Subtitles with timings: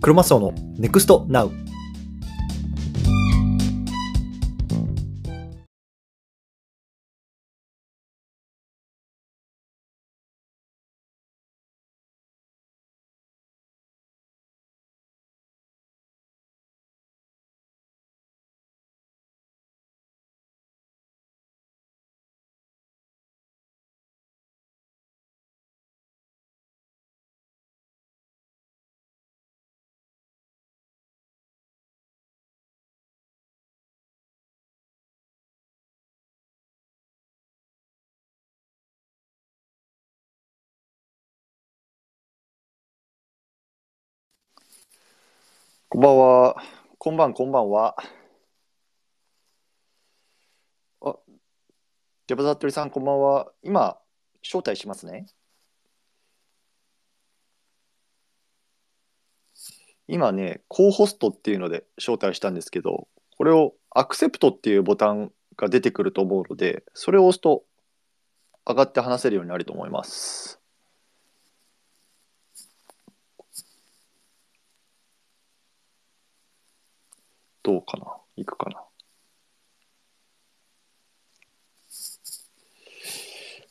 [0.00, 1.69] クロマスオの NEXT NOW
[45.92, 46.56] こんばんは。
[46.98, 47.96] こんばん、こんばんは。
[51.00, 51.16] あ、
[52.28, 53.50] ジャバザットリさん、こんばんは。
[53.64, 53.98] 今、
[54.40, 55.26] 招待しますね。
[60.06, 67.64] 今ね、コホストっていうので招待したんですけど、これをアクセプトっていうボタンが出てくると思うので、それを押すと
[68.64, 70.59] 上がって話せるようになると思います。
[77.70, 78.04] どうかな？
[78.34, 78.82] いくかな？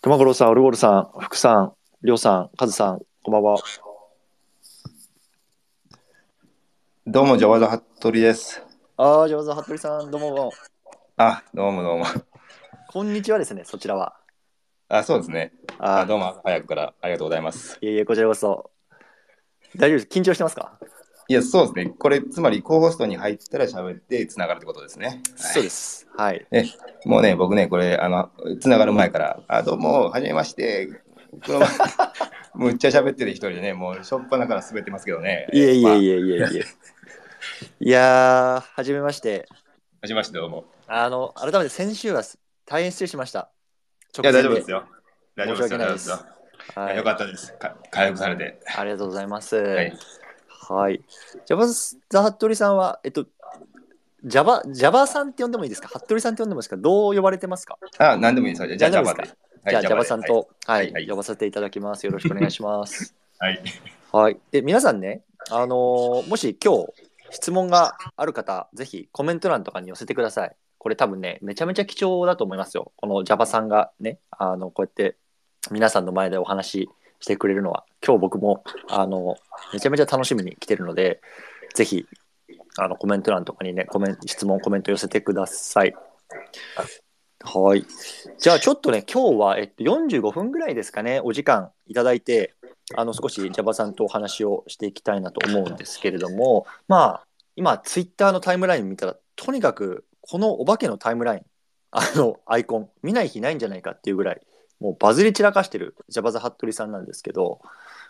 [0.02, 3.58] 熊五郎さん、オルゴールさん、福さん、りょうさん、カズさん、こんばんは。
[7.05, 8.64] どうも、ジャワザハットリです。
[8.95, 10.53] ああ、上手、服部さん、どうも。
[11.17, 12.05] あ、どうもどうも。
[12.88, 14.16] こんにちはですね、そちらは。
[14.88, 15.52] あ、そうですね。
[15.77, 17.77] ああどうも、早くからありがとうございます。
[17.81, 18.72] いえいえ、こちらこそ。
[19.75, 20.20] 大丈夫です。
[20.20, 20.80] 緊張してますか、
[21.30, 21.94] いや、そうですね。
[21.99, 25.22] これ、つまり、コーホストに入ったら喋ってつながるってことですね。
[25.36, 26.08] そうです。
[26.17, 26.44] はい。
[26.49, 26.63] え、
[27.05, 30.88] もうね、僕ね、これ、あの、つながる前から、あ、どうも、はじめまして。
[31.45, 31.61] この
[32.55, 35.47] むっちゃ喋ってる一人でね、もう、しょっぱなから滑ってますけどね。
[35.53, 36.63] いえいまあえいえいえいえ。
[37.80, 39.48] いやー、はじめまして。
[40.02, 40.65] はじめまして、どうも。
[40.87, 42.23] あの、改めて先週は
[42.65, 43.52] 大変失礼しました。
[44.23, 44.83] いや、大丈夫ですよ。
[45.36, 46.15] 大丈夫ですよ。
[46.75, 47.54] はいよかったです。
[47.54, 48.59] か回復されて。
[48.75, 49.55] ありがとうございます。
[49.55, 49.93] はい。
[50.73, 51.02] はい。
[51.45, 53.25] ジャバザ・ハットリさんは、えっと、
[54.23, 55.87] ジャバ、ジャバさんって呼んでもいいですか？
[55.87, 56.77] ハットリさんって呼んでもいいですか？
[56.77, 57.77] どう呼ばれてますか？
[57.97, 58.75] あ、なんでもいいですよ。
[58.77, 59.17] じゃあ、ジャバで。
[59.17, 59.37] 何でもいいです
[59.69, 62.05] じゃあ、ジャバさんと、はい、呼ばせていただきます。
[62.05, 63.13] よろしくお願いします。
[63.39, 63.61] はい。
[64.11, 64.37] はい。
[64.52, 66.93] で、皆さんね、あのーもし今日
[67.31, 70.55] 質問がある方、ぜひコメント欄とかに寄せてください。
[70.77, 72.91] これ多分ね、めちゃめちゃ貴重だと思いますよ。
[72.95, 75.15] この Java さんがね、あの、こうやって
[75.71, 79.37] 皆さんの前でお話してくれるのは、今日僕も、あの、
[79.73, 81.21] めちゃめちゃ楽しみに来てるので、
[81.75, 82.05] ぜひ、
[82.77, 85.93] あの、コメント欄とかにね、コメン質問、コメント寄せてください。
[87.41, 87.85] はい。
[88.37, 92.53] じゃあちょっとね、今日は、えっと、45分ぐらいですかね、お時間いただいて、
[92.95, 101.45] あの少し Java さんとお話をしていきたいなと思うんですけれども、まあ、今、ツイッターのタイムライン見たら、とにかく、このお化けのタイムライン、
[101.91, 104.41] あの、アイコン、見ない日ないんじゃないかっていうぐらい、
[104.80, 107.62] もうバズり散らかしてるジャバザ・ハットリさんなんですけど、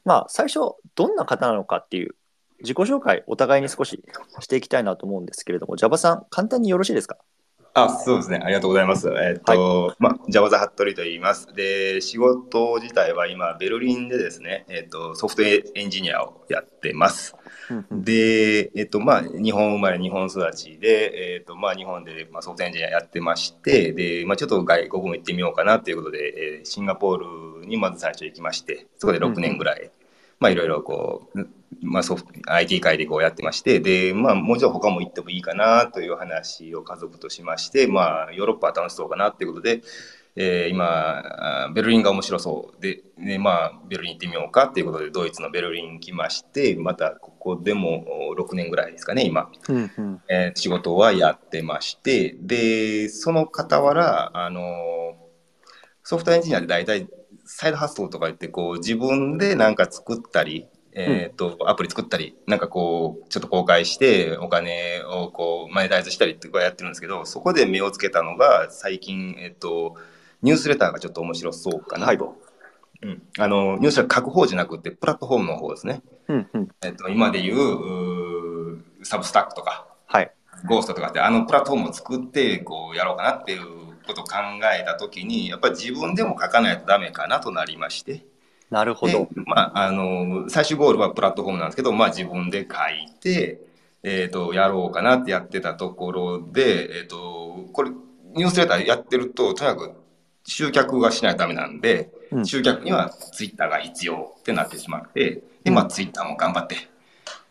[0.06, 0.60] まあ、最初、
[0.96, 2.16] どんな方なのかっていう、
[2.62, 4.04] 自己紹介、お互いに少し
[4.42, 7.18] していきたいなと思うんですけれども、ジャバさん、簡単によろしいですか？
[7.74, 8.40] あ、そうですね。
[8.44, 9.10] ありがとうございます。
[9.10, 11.54] えっと、まあ、ジャワザ・ハットリと言います。
[11.54, 17.36] で、仕事自体は今、ベルリンでですね、えっと、ソフトエンジニアをやってます。
[17.92, 29.92] で、えっと、まあ、日本生まれ、日本育ちで、えっと、まあ、日本で、まあ、ソフトエンジニアやってまして、で、まあ、ちょっと外国も行ってみようかなということで、えーシンガポールにまず最初行きまして、そこで6年ぐらい、
[30.40, 31.48] まあ、いろいろこう、
[31.82, 39.82] まあ、ソフト IT 界でこうやってましてで、まあ、もうちょっと他も行ってもいいかなという話を家族としまして、まあ、ヨーロッパは楽しそうかなということで、
[40.36, 50.22] えー今あベルリンが面白そうで、ねまあ、ベルリン行ってみようかということでドイツのベルリン来ましてまたここでもお6年ぐらいですかね今、うんうん。
[50.30, 54.62] えー仕事はやってましてでその傍らあの
[56.04, 57.08] ソフトエンジニアで大体
[57.46, 60.68] サイド発想とか言ってこう自分で何か作ったり、
[61.00, 69.96] えーとアプリ作ったりなんかこうちょっと公開してお金をこうマネタイズしたりってこうやってるんですけどそこで目をつけたのが最近、えっと
[70.42, 72.36] ニュースレターがちょっと面白そうかなと。
[73.02, 76.02] うん、あのニュースレター書く方じゃなくてプラットフォームの方ですね。
[76.28, 80.32] うんうんえっと、今でいううーサブスタックとかはい。
[80.66, 83.62] ゴーストとかってあのプラットフォームを作ってこうやろうかなっていう
[84.06, 84.38] ことを考
[84.78, 88.24] えた時にやっぱり自分でも書かないとダメかなとなりましてで
[88.70, 89.28] なるほど。
[89.46, 93.62] まあ、あの最終ゴールはプラットフォームなんですけど、まあ、自分で書いて、
[94.04, 97.90] えー、とやろうかなってやってたところで、えー、とこれ
[98.36, 99.92] ニュースレターやってるととにかく
[100.46, 106.76] 集客がしないとダメなんで、うん集客にはツイッターが必要ってなってしまってで、まあ、ツイッターも頑張って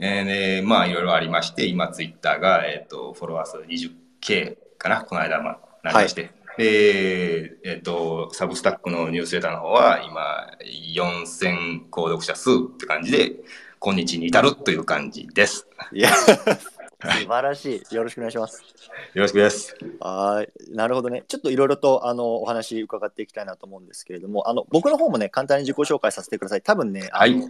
[0.00, 0.24] えー
[0.60, 6.22] ね、まあいろいろありまして、今ツイッターが、えっ、と、フォロワー数 20K かな、この間、まあ、なりまして。
[6.22, 10.46] で、えっ、と、サブスタックのニュースレターの方は、今、
[10.94, 13.36] 4000購読者数って感じで、
[13.80, 15.68] 今日に至るという感じです。
[15.92, 16.10] いや、
[17.00, 17.94] 素晴らしい。
[17.94, 18.60] よろしくお願いします。
[19.14, 19.76] よろしくです。
[20.00, 21.22] はい、なるほどね。
[21.28, 26.62] ちょっといろいろとあのお話伺っていきたいなと思うんですけれども、あの僕の方もね簡単に自己紹介させてください。
[26.62, 27.48] 多分ね、あのはい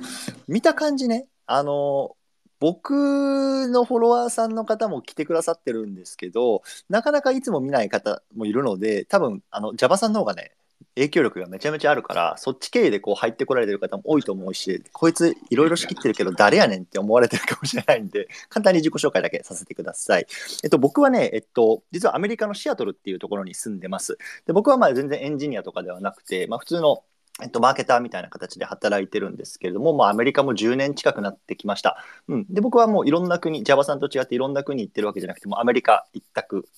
[0.49, 2.15] 見た感じね、あの
[2.61, 10.53] 僕のフォロワーさんの方も来てくださってるんですけど、なかなかいつも見ない方もいるので、多分あの Java さんの方がね。
[10.99, 20.27] 影響力がめちゃめちゃあるからそっち経由でこう入ってこられてる方も多いと思うしこいついろいろ仕切ってるけど誰やねんって思われてるかもしれないんで簡単に自己紹介だけさせてください。
[20.65, 24.19] えっと、僕はね、えっと、実はアメリカのシアトルっていうところに住んでます。
[24.47, 27.03] で僕はまあ全然エンジニアとかではなくて、まあ、普通の、
[27.43, 32.03] えっと、マーケターみたいな形で働いてるんですけれども、まあ、アメリカも10年近くなってきました。
[32.27, 36.69] うん、で僕はもういろんな国、Java さんと違っていろんな国行ってるわけじゃなくて、もアメリカ一択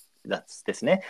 [0.65, 1.01] ですね。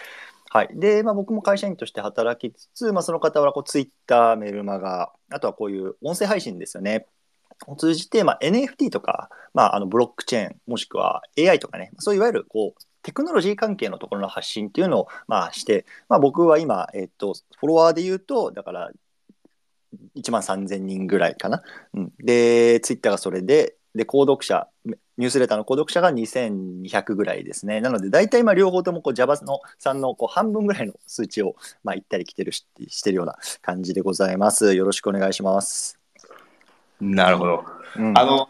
[0.49, 0.69] はい。
[0.73, 7.07] で、まあ、僕も会社員として働きつつ、まあ、その方はこう Twitter、メルマガ、あとはこういう音声配信ですよね。
[7.67, 18.91] を通じて、まあ、NFT とか、まあ、あのブロックチェーンもしくは AI とかねそういわゆるこうテクノロジー関係のところの発信っていうのを、まあ、して、まあ、僕は今、えっと、フォロワーで言うとだから
[20.15, 24.67] 1万3000人ぐらいかな、うん、でツイッターがそれでで購読者
[25.17, 27.81] ニュースレターの購読者が2200ぐらいですね。
[27.81, 34.73] なので大体今両方ともこう Java のさんのこう半分ぐらいの数値を、まあ、行ったり来てるししてるような感じでございます。
[34.73, 35.99] よろしくお願いします、
[37.01, 37.65] なるほど。
[37.97, 38.47] うん、あの、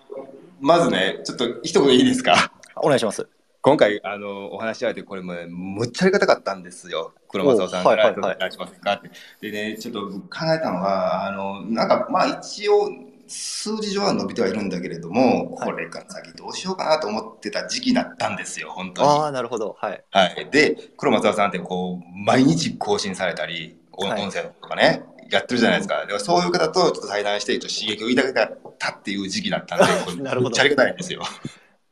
[0.60, 2.54] まずね、ちょっと一言いいですか？
[2.76, 3.28] お願いします
[3.62, 7.14] 今回、あの、お話し合えて、これもね、むっちゃありがたかったんですよ。
[7.30, 9.12] 黒松さんから、お願いしませんかって。
[9.40, 12.90] でね、ちょっと考えたのは、あの、なんか、まあ一応、
[13.28, 19.08] 数字上は伸びてはいるんだけれども、はいこれから先どうしようかなと思ってた時期だったんですよ、本当に。
[19.08, 20.50] ああなるほどはいはい。
[20.52, 26.06] で、黒松さんってこう、毎日更新されたり、音声とかね、やってるじゃないですか。
[26.06, 31.22] でもそういう方とちょっと対談して、ちょっと刺激をいただけたっていう時期だったんで、こ れなるほどちゃありがたいんですよ。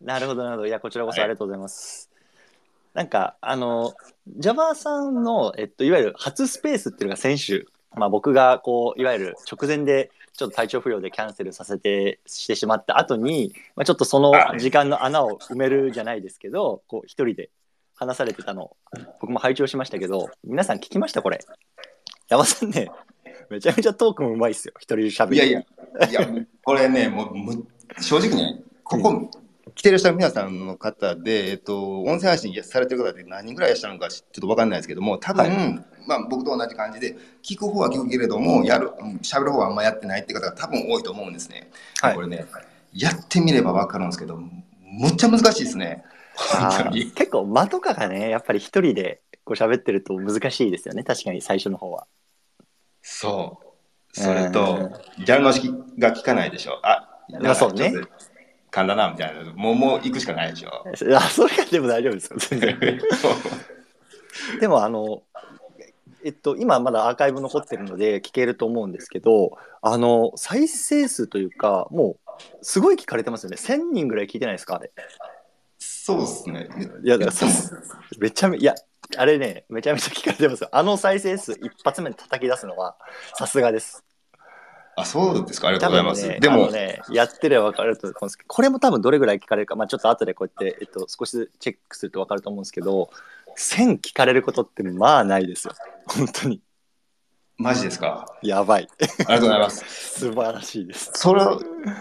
[0.02, 0.68] なるほど、なるほど。
[0.68, 2.10] いや、こちらこそはいありがとうございます。
[2.94, 3.94] なんか、あの、
[4.38, 17.50] Java さんの、えっと、いわゆる初スペースっていうのが先週、まあ僕が、こう、いわゆる直前で、ちょっと体調不良でキャンセルさせて、してしまった後に、まあちょっとその時間の穴を埋めるじゃないですけど、こう、一人で
[17.96, 18.76] 話されてたの、
[19.20, 21.40] 僕も拝聴しましたけど、皆さん聞きましたこれ？
[22.30, 22.90] 山さんね、
[23.50, 24.74] めちゃめちゃトークもうまいっすよ。
[24.78, 25.36] 一人で喋る。
[25.36, 25.60] いやいや、
[26.10, 26.28] いや、
[26.64, 27.68] これね、もう、む
[28.00, 29.30] 正直ね、ここ、
[29.76, 41.70] 来てる皆さんの方で、えっと、音声配信されてる方って何人ぐらいいらっしゃるのかちょっと分かんないですけども、多分、はまあ僕と同じ感じで、聞く方は聞くけれども、やる、うん喋る方はあんまやってないって方が多分多いと思うんですね。
[42.02, 42.16] はい。
[42.16, 42.46] これね、
[42.94, 46.04] やってみれば分かるんですけど、むっちゃ難しいですね。
[47.16, 51.04] 結構間とかがねやっぱり一人でこう喋ってると難しいですよね。
[51.04, 52.08] 確かに最初の方は。
[53.02, 53.70] そう。
[54.12, 56.80] それと、ギャルの式が効かないでしょ。
[56.84, 57.08] あ、
[57.42, 57.94] まあそうね
[58.70, 59.54] ちょっと噛んだな、みたいな。
[59.54, 60.86] もう、もう行くしかないでしょ。
[61.16, 62.80] あそれがでも大丈夫ですよ全然
[64.60, 65.24] でもあの
[66.24, 74.92] えっと今まだアーカイブ残ってるので聞けると思うんですけどあの再生数というかもうすごい聞かれてますよね1000人ぐらい聞いてないですかあれ
[75.78, 76.68] そうですね。
[77.04, 77.50] いやだからそう
[78.20, 78.76] めちゃめいや
[79.18, 82.98] あれねめちゃめちゃ聞かれてますよあの再生数一発目で叩き出すのは
[83.36, 84.04] さすがです
[85.00, 85.68] あ、そうですか。
[85.70, 86.28] ありがとうございます。
[86.28, 93.10] ね、でも、ね、やってれば分かると思うんですけど、これも多分どれぐらい聞かれるか、まあ、ちょっと後でこうやって、えっと、少しずつチェックすると分かると思うんですけど、
[93.58, 95.74] 1000聞かれることってまあないですよ。
[96.08, 96.62] 本当に。
[97.58, 98.26] マジですか？
[98.42, 98.88] やばい。
[99.02, 99.84] ありがとうございます。
[100.20, 101.12] 素晴らしいです。
[101.14, 101.42] それ、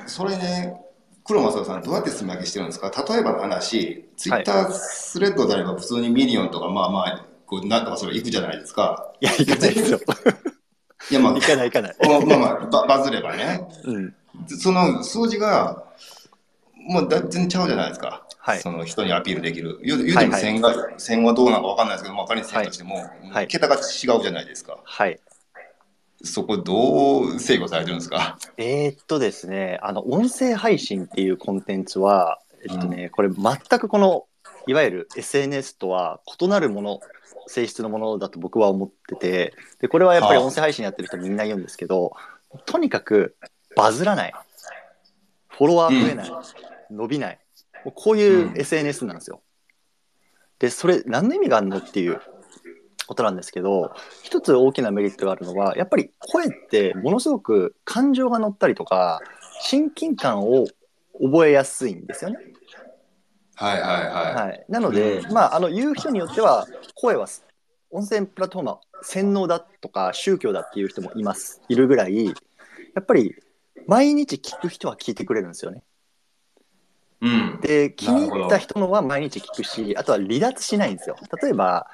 [0.07, 0.81] それね、
[1.25, 2.93] 黒正さん、どうやって積み上げしてるんですか？
[3.09, 9.13] 例えばの話、ツイッタースレッドであれば普通にミリオンとか、まあまあ、こうなんとかそれいくじゃないですか。
[9.21, 10.01] いや、いかないですよ。
[11.11, 11.97] いや、まあ、いかないいかない。
[12.01, 13.61] まあまあまあバ、バズればね。
[13.85, 14.15] うん。
[14.47, 15.85] その数字が、
[16.75, 18.25] もうだ全然ちゃうじゃないですか。
[18.41, 19.79] はいその人にアピールできる。
[19.83, 22.97] 言う言うてもはいはい線が、線はどうなのかわかんないですけど、まあ、仮に線としても、
[23.31, 23.83] はい桁が違う
[24.23, 24.79] じゃないですか。
[24.85, 25.21] はい。
[26.25, 28.39] そこどう制御されてるんですか？
[28.57, 34.25] えーっとですね、あの、音声配信っていうコンテンツは、えっとね、これ全くこの、
[34.67, 37.01] いわゆる SNS とは異なるもの、
[37.49, 42.13] 性質のものだと僕は思ってて、で、これはやっぱりはあ音声配信やってる人みんな言うんですけど、
[42.67, 43.37] とにかく
[43.75, 44.33] バズらない。
[45.49, 46.31] フォロワー増えない。
[46.91, 47.39] 伸びない。
[47.85, 49.43] もうこういううん SNS なんですよ。
[50.59, 52.21] で、それ何の意味があるのっていう
[53.07, 59.21] ことなんですけど、一つ大きなメリットがあるのは、やっぱり声ってものすごく感情が乗ったりとか、
[59.63, 60.67] 親近感を
[61.21, 62.39] 覚えやすいんですよね。
[63.59, 64.35] はいはいはい。
[64.35, 67.27] はい、なので、まあ、あの言う人によっては声は
[67.91, 72.33] 音声プラットフォームは洗脳だとか宗教だっていう人もいますいるぐらいや
[73.01, 73.35] っぱり
[73.89, 75.83] 毎日聞く人は聞いてくれるんですよね。
[77.21, 77.61] うん。
[77.61, 81.17] で気に入った人のは毎日聞くしあとは離脱しないんですよ。
[81.43, 81.89] 例えば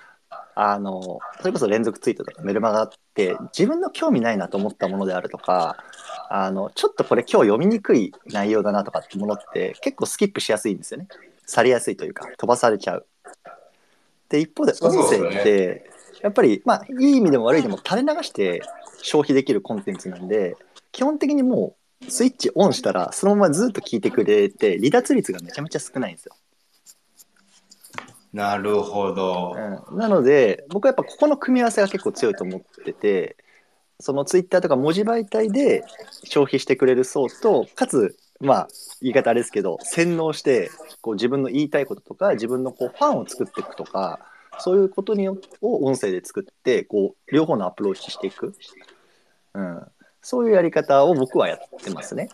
[0.55, 5.77] あのそれこそ連続ツイートとかメルマガって自分の興味ないなと思ったものであるとか
[6.29, 11.09] あのちょっとこれ今日読みにくい内容だなとかってものって結構スキップしやすいんですよね。
[11.47, 13.07] されやすいというか飛ばされちゃう。
[14.29, 15.91] で一方で音声って
[16.23, 18.63] やっぱりまあいい意味でも悪い意味でも垂れ流して
[19.03, 20.57] 消費できるコンテンツなんで
[20.93, 26.35] 基本的にもうスイッチオンしたらそのままずっと聞いてくれて離脱率がめちゃめちゃ少ないんですよ。
[28.33, 29.55] なるほど。
[29.91, 33.37] うん、なので僕はやっぱここの組み合わせが結構強いと思ってて
[34.01, 35.85] そのツイッターとか文字媒体で
[36.25, 38.69] 消費してくれる層とかつまあ
[39.01, 44.21] 言い方あれですけど洗脳してこう自分の言いたいこととか自分のこうファンを作っていくとか
[44.59, 48.55] そういうことによを音声で作ってこう両方のアプローチしていく、
[49.55, 49.83] うん、
[50.23, 52.29] そういうやり方を僕はやってますね。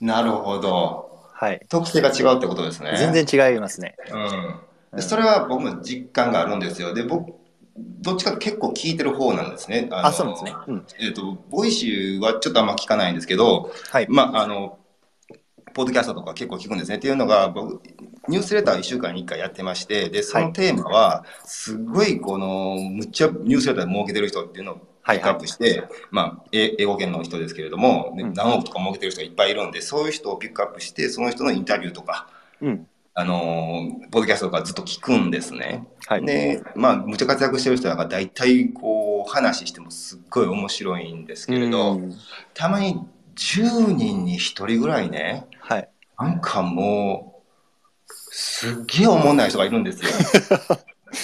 [0.00, 1.10] なるほど。
[1.32, 2.94] はい、特性が違うってことですね。
[2.98, 3.96] 全然違いますね。
[4.12, 4.96] うん。
[4.96, 6.92] でそれは僕も実感があるんですよ。
[6.92, 7.32] で、僕、
[7.76, 9.88] どっちか結構聞いてる方なんですね。
[9.90, 10.54] あそうですね。
[10.66, 14.78] うん、えっ、と、ボイシーはちょっとあんま聞かないんですけど、はい、まあ、あの、
[15.80, 16.96] ポッドキャストとか結構聞くんですね。
[16.96, 17.80] っていうのが、僕、
[18.28, 32.28] ニュースレター1週間に1回やってまして、で、そのテーマは、すごい、この、むっちゃニュースレターで儲けてる人っていうのをピックアップして、まあ、え英語圏の人ですけれども、何億とか儲けてる人がいっぱいいるんで、そういう人をピックアップして、その人のインタビューとか、
[32.60, 32.86] うん。
[33.14, 35.86] あのーポッドキャストとかずっと聞くんですね。
[36.06, 36.26] はい。
[36.26, 42.14] で、まあ、むちゃ活躍してる人が大体、こう、話してもすっごい面白いんですけれど、うん。
[42.52, 43.00] たまに
[43.36, 45.59] 10人に1人ぐらいね、はい
[46.20, 47.42] なんかも
[48.06, 50.10] う、すっげえ思んない人がいるんですよ。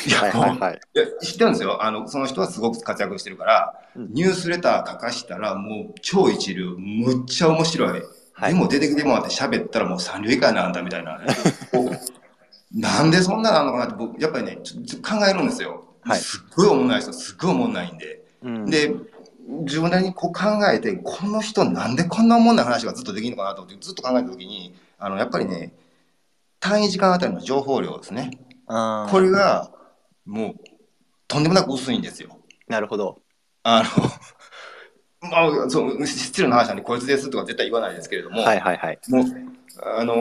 [0.06, 0.80] いや、はいもうはいはい。
[0.94, 1.84] いや知ってるんですよ。
[1.84, 8.02] あの、その人はすごく活躍してるから、うんニュースレター書かしたらもう超一流、むっちゃ面白い。
[8.32, 11.20] はいでも出てきてもらって喋ったらもう三流以下なんだみたいな。
[12.74, 15.84] なんでそんななのかなって僕、やっぱりね、ちょちょ考えるんですよ。
[16.02, 18.22] はいすっごい思んない人、すっごい思んないんで。
[18.42, 18.94] うんで、
[19.48, 25.72] 自分なりにこう考えて、この人なんでこんな思んない話がずっとできるのかなと思ってずっと考えたときに、あの、やっぱりね、
[26.60, 28.30] 単位時間あたりの情報量ですね。
[28.66, 29.70] あーこれが、
[30.24, 30.54] もう、
[31.28, 32.38] とんでもなく薄いんですよ。
[32.68, 33.20] なるほど。
[33.62, 33.88] あの、
[35.30, 38.98] まあ、そう、失礼な話なんで、こいつですとか絶対言わないですけれども、はいはいはい。
[39.08, 39.24] もう、
[39.82, 40.14] あの、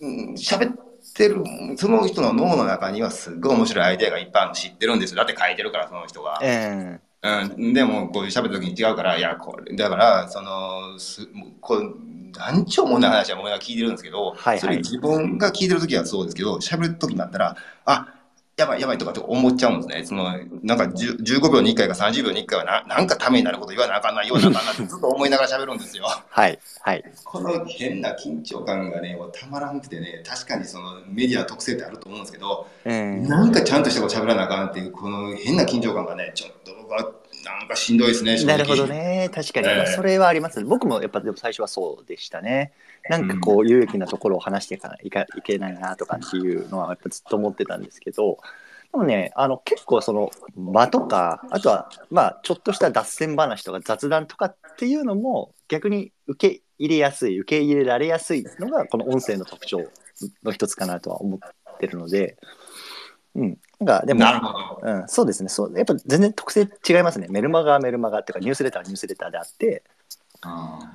[0.00, 0.76] うん喋っ
[1.14, 1.42] てる、
[1.76, 5.16] その人の脳の中にはすっごい面白いアイデアがいっぱいあるの知ってるんですよ。
[5.16, 6.38] だって書いてるから、その人が。
[6.42, 11.96] えうん、でも、こういう喋るときに違うから、いや、これ、だから、その、すもうこう、
[12.38, 18.14] なんちょうもんない話は僕が聞いてるんですけど、はいはいそれ自分が聞いてるときはそうですけど、喋るときになったら、あ、
[18.56, 20.06] やばいやばいとかって思っちゃうんですね。
[20.06, 20.24] その、
[20.62, 26.06] なんか10 15秒に1回か30秒に1回はな、なんかためになること言わなあかんな、言わなあかんなってずっと思いながら喋るんですよ。
[26.06, 27.04] はいはい。
[27.22, 37.12] この変な緊張感がね、もうたまらんくてね、確かにそのメディアの特性ってあると思うんですけど、えーなんかちゃんとしたこと喋らなあかんっていう、この変な緊張感がね、ちょっと僕は
[37.46, 38.86] なんかしんどいですね、なるほど。
[38.86, 39.30] ね。
[39.32, 40.62] 確かに、ええまあそれはあります。
[40.64, 42.72] 僕もやっぱでも最初はそうでしたね。
[43.08, 48.38] なんかこう有益なところを話していかないいかいけないなとかっていうのはやっぱずっと思ってたんですけど、
[48.92, 59.84] でもね、あの結構その間とか、あとはまあちょっとした脱線話とか雑談とかっていうのも逆に受け入れやすい、受け入れられやすいのがこの音声の特徴
[60.42, 62.36] の一つかなとは思ってるので、
[63.36, 63.58] うん。
[63.80, 64.80] なんかでも、なるほど。
[64.82, 65.76] うん、そうですねそう。
[65.76, 67.26] やっぱ全然特性違いますね。
[67.28, 69.82] メルマガはメルマガっていうか、ニュースレターはニュースレターであって、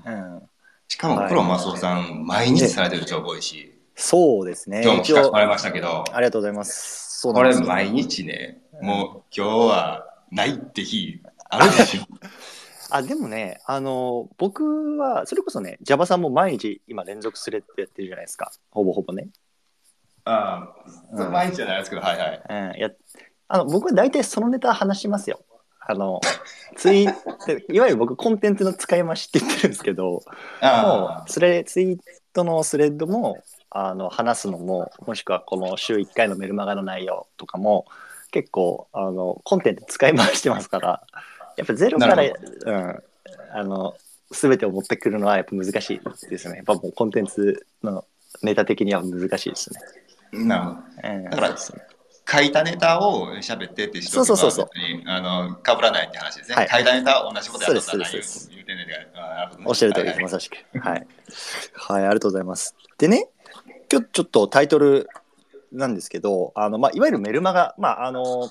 [0.05, 0.41] うん、
[0.88, 4.79] しかも、プロマスオさん、毎日されてるでしょ、ボイシそうですね。
[4.79, 4.83] ー。
[4.83, 7.19] 今日も聞かせてもらいましたけど、ありがとうございます。
[7.19, 12.01] そうなこれ毎日ね、もう今日はないって日あるでしょ。
[12.89, 18.51] あ、でもね、あの、僕は、それこそね、Java さんも毎日今連続スレッドやってるじゃないですか。
[18.69, 19.29] ほぼほぼね。
[20.25, 22.44] ああ、それ毎日じゃないですけど、はいはい。
[22.74, 22.90] うん、や
[23.48, 25.42] あの僕は大体そのネタ話しますよ。
[25.80, 26.22] あの、
[26.78, 30.24] ツイいわゆる僕コンテンツの使い回しって言ってるんですけど、も
[30.62, 32.00] あうスレツイー
[32.34, 37.86] トのスレッドもあの話すのももしくはこの週1回のメルマガの内容とかも
[38.32, 41.04] 結構あのコンテンツ使い回してますから
[41.58, 43.04] やっぱゼロから、なうん、
[43.54, 43.96] あの
[44.32, 48.06] 全てを持ってくるのはやっぱ難しいですねやっぱもうコンテンツの
[48.44, 49.80] ネタ的には難しいですね。
[50.34, 50.82] あ、なるほど。
[51.04, 51.56] うん、だから
[52.32, 54.70] 書いたネタを喋ってって人そうそうそうそう
[55.08, 56.56] あの被らないって話ですね。
[56.56, 59.02] はい書いたネタ同じことやったら言ですそうてんねんって
[59.66, 60.56] おっしゃる通りです、まさしく。
[60.80, 61.08] はい。
[61.74, 62.76] はい、ありがとうございます。
[62.98, 63.28] でね、
[63.92, 65.10] 今日ちょっとタイトル
[65.72, 68.50] なんですけど、あのまあ、いわゆるメルマガ、まああの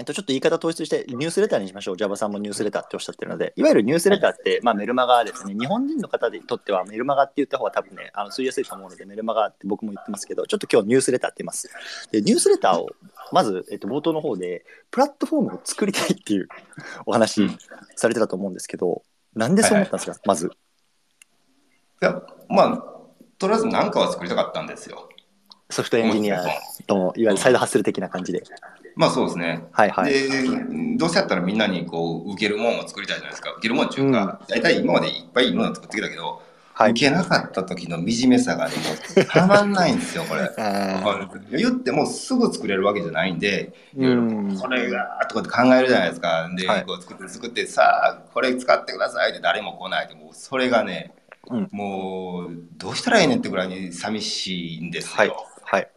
[0.00, 1.96] えっと、ちょっと言い方統一してニュースレターにしましょう。
[1.98, 5.54] Java さんもニュースレターっておっしゃってるので、いわゆるニュースレターって、まあ、メルマガですね。
[5.54, 11.68] 日本人の方にとってはメルマガって言った方が多分ね、あの吸いやすいと思うので、メルマガって僕も言ってますけど、ちょっと今日ニュースレターって言います。
[12.10, 12.88] で、ニュースレターを、
[13.30, 16.48] まず、えっと、冒頭の方で、プラットフォームを作りたいっていう
[17.04, 17.46] お話
[17.94, 19.02] されてたと思うんですけど、
[19.34, 20.46] なんでそう思ったんですか、はいはい、まず？
[20.46, 22.84] いや、まあ、
[23.38, 25.10] とりあえず何かは作りたかったんですよ。
[25.68, 26.42] ソフトエンジニア
[26.88, 28.42] といわゆるサイドハッスル的な感じで。
[29.00, 29.64] まあそうですね。
[29.72, 30.12] はいはい。
[30.12, 30.28] で、
[30.98, 33.50] どうせやったらみんなにこう、受けるもんを作りたいじゃないですか。
[33.52, 36.42] 受けるもんっていうか、大体今までいっぱいいいものを作ってきたけど、
[36.74, 38.74] はい、受けなかった時の惨めさがね、
[39.26, 40.50] たまんないんですよ、これ。
[41.58, 46.50] 言ってもすぐ作れるわけじゃないんで、いろいろこれがとかって考えるじゃないですか。
[46.54, 51.14] で、はい、こう作って作って、さあ、これ使ってくださいって誰も来ないで、もうそれがね、
[51.48, 55.12] うん、もう、どうしたらええねんってぐらいに寂しいんですよ。
[55.16, 55.28] はい。
[55.68, 55.88] はい、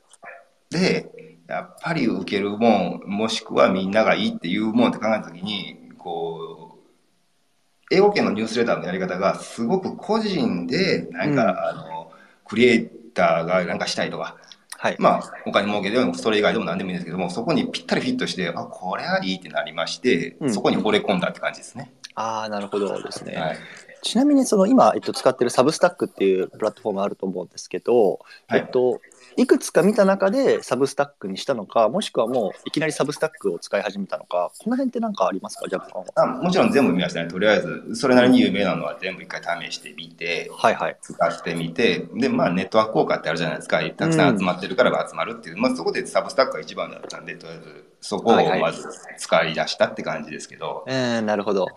[0.70, 12.12] で、やっぱり受けるもん、もしくはみんながいいっていうもんって考えたときに、こう、英語圏のニュースレターのやり方がすごく個人で、なんか、うん、あの、
[12.46, 14.38] クリエイターがなんかしたいとか、
[14.78, 21.94] はい、まあ、お金儲けでもそれ以外でも何でもいいんですけども、そこにぴったりフィットして、あ、これはいいってなりまして、うん、そこに惚れ込んだって感じですね。
[22.16, 23.36] ああ、なるほどですね。
[23.36, 23.58] はい。
[24.02, 29.00] ちなみにその今、えっと、使ってるサブスタックっていうプラットフォームあると思うんですけど、はい、えっと、
[29.38, 48.88] いくつか見た中でサブスタックにしたのか、もしくはもういきなりサブスタックを使い始めたのか、この辺って何かありますか、ジャブさもちろん全部見ましたね、とりあえず、それなりに有名なのは全部一回試してみて、はいはい、使ってみて、で、まあ、ネットワーク効果ってあるじゃないですか、たくさん集まってるから集まるっていう、うん、まあ、そこでサブスタックが一番だったんで、とりあえず、そこをまず
[49.18, 50.84] 使い出したって感じですけど。
[50.86, 51.68] はいはい、えー、なるほど。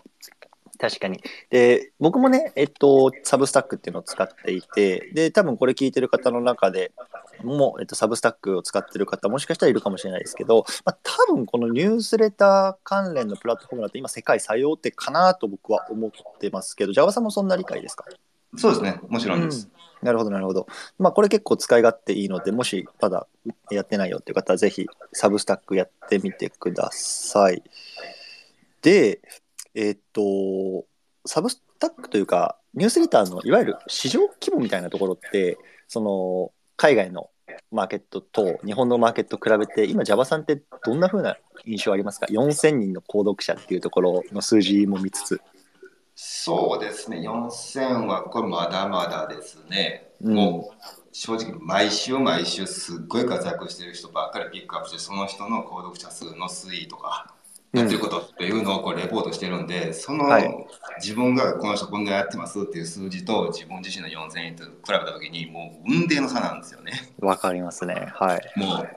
[0.79, 1.19] 確かに。
[1.49, 6.91] で、僕もね、えっと、サブスタックっていうのを使っていて、で、多分これ聞いてる方の中で
[7.43, 18.05] も、えっと、サブスタックを使ってる方、もしかしたらいるかもしれないですけど、まあ、多分このニュースレター関連のプラットフォームだと今、世界最大手かなと僕は思ってますけど、Java さんもそんな理解ですか？
[18.55, 19.69] そうですね、もちろんです。
[20.01, 20.67] うん、なるほど、なるほど。
[20.99, 23.27] まあ、これ結構使い勝手いいので、もしまだ
[23.71, 27.63] やってないよっていう方は、ぜひサブスタックやってみてください。
[28.81, 29.19] で、
[29.79, 30.87] えっと、
[31.27, 37.29] サブスタックというか、ニュースレターのいわゆる市場規模みたいなところって、その海外の
[37.71, 41.37] マーケットと日本のマーケット比べて、今、Java さんってどんなふうな
[41.67, 45.41] 印象ありますか ?4000 人の購読者っていうところの数字も見つつ。
[46.15, 50.09] そうですね、4000はこれまだまだですね。
[50.23, 57.36] うん、もう正直毎週毎週すっごい活躍してる人ばっかりピックアップしてその人の購読者数の推移とか
[57.73, 60.67] やってることっていうのをこうレポートしてるんで、その、はい、
[61.01, 66.93] 自分がこの人こんなやってますっていう数字と自分自身の4000円と比べた時にもう運命の差なんですよね。
[67.19, 68.07] わかりますね。
[68.13, 68.53] はい。
[68.55, 68.89] もう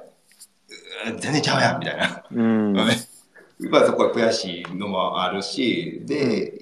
[1.18, 2.24] 全然ちゃうやんみたいな。
[2.30, 2.72] うん。
[3.70, 6.54] まあそこは悔しいのもあるし、で、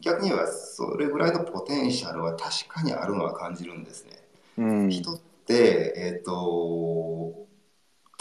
[0.00, 4.12] 逆にはそれぐらいのポテンシャルは確かにあるのは感じるんですね。
[4.58, 7.45] うん、人って、えっ、ー、と、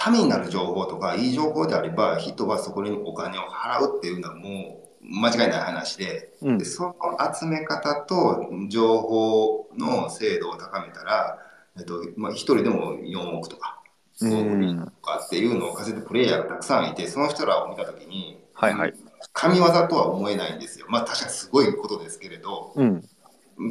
[0.06, 6.96] ためになる情報とかいい情報であれば人はそこにお金を払うっていうのはもう間違いない話でうん、でその
[7.34, 11.39] 集め方と情報の精度を高めたら、
[11.76, 13.80] えっとまあ、1人でも4億とか
[14.22, 18.94] 5億とかっていうのを稼ぐプレイヤーがたくさんいてその人らを見た時に、はいはい、
[19.34, 20.86] 神業とは思えないんですよ。
[20.88, 23.04] まあ確かにすごいことですけれど、うん、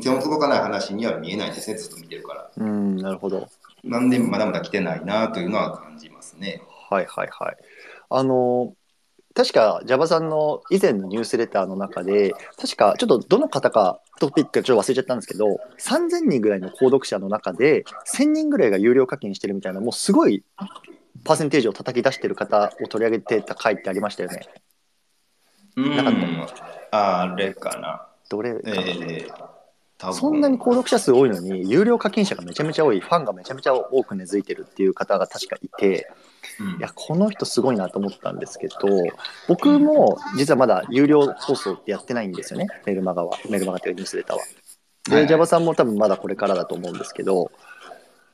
[0.02, 2.50] 手の届かない話には見えないんですねずっと見てるから。
[2.56, 3.48] うんなるほど
[3.82, 6.62] なんでまだまだ来てないなというのは感じますね。
[6.90, 7.56] はいはいはい。
[8.08, 8.74] あの
[9.34, 15.46] 確か Java さんの以前のニュースレターの中で確かちょっとどの方かトピックちょっと忘れちゃったんですけど
[15.78, 20.44] 3000人ぐらいの購読者の中で1000人ぐらいが有料課金してるみたいなもうすごい
[21.24, 24.40] パーセンテージを叩き出してる方を取り上げてた回ってありましたよね。
[25.76, 26.46] うん
[26.92, 28.06] あれかな。
[28.30, 29.53] どれかな、えー
[30.12, 36.10] そんなに購読者数多いのに、有料課金者がめちゃめちゃ多い、ファンがめちゃめちゃ多く根付いてるっていう方が確かいて、
[36.60, 38.74] うん、いや、この人すごいなと思ったんですけど、
[39.48, 43.36] 僕も実はまだ有料放送ってやってないんですよね、メルマガは。
[43.48, 44.42] メルマガというニュースレターは。
[45.08, 47.50] で、Java さんも多分まだこれからだと思うんですけど、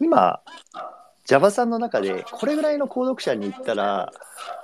[0.01, 0.41] 今、
[1.27, 4.13] Java さんの中でこれぐらいの購読者に行ったら、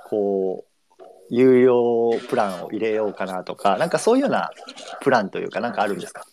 [0.09, 0.65] こ
[0.99, 4.49] う、有料プランを入れようかなとか、なんかそういうような
[5.01, 6.25] プランというか、なんかあるんですか？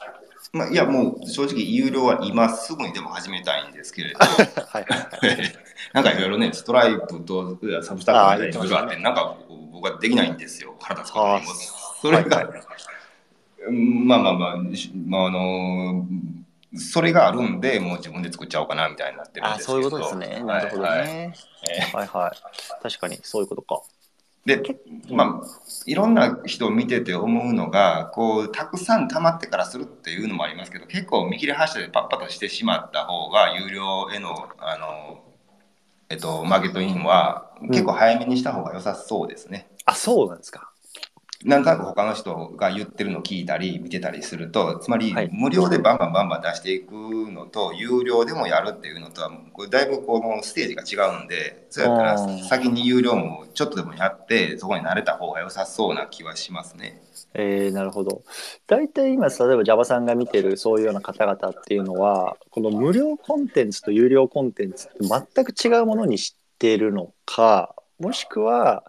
[0.55, 4.87] まあ、いや、もう正直、有料は今すぐにでも始めたいんですけれど、 はい、
[5.93, 9.37] なんかいろいろね、ストライプとサブスタックみたいないろいろあって、なんか
[9.73, 11.53] 僕はできないんですよ、腹立つことにも。
[12.01, 12.49] それが、
[13.69, 16.07] まあまあまあ、しまあ、あの
[16.77, 19.79] それがあるんで、もう自分で作っちゃおうかなみたいになってるんあですけど。
[19.81, 20.43] そういうことですね。
[20.45, 21.35] なるほどね。
[21.93, 22.83] ははいはい。
[22.83, 23.83] 確かにそういうことか。
[24.45, 24.63] で、
[25.11, 25.47] まあ、
[25.87, 35.25] いろんな人を見てて思うのが、こう、たくさん溜まってからするっていうのもありますけど、結構見切り発車でパッパとしてしまった方が、有料への、あの、
[36.11, 39.69] えっと、マーケットインは結構早めにした方が良さそうですね。
[39.87, 40.74] あ、そうなんですか。
[41.45, 57.01] なんとなく他の人が言ってるのを聞いたり見てたりするとつまりはい無料でバンバンバンバン出していくのと有料でもやるっていうのとはこれだいぶこのステージが違うんでそうやったら先に有料もちょっとでもやってそこに慣れた方が良さそうな気はしますね。
[57.35, 58.23] えー、なるほど。
[58.69, 68.85] 大体今、例えば Java さんが見てるそういうような方々っていうのは、この無料コンテンツと有料コンテンツって全く違うものにしているのか、もしくは、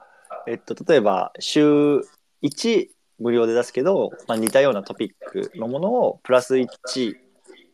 [0.48, 2.02] えっと、例えば週
[2.44, 2.88] 1
[3.20, 7.16] 無料で出すけど、まあ、似たようなトピックのものをプラス1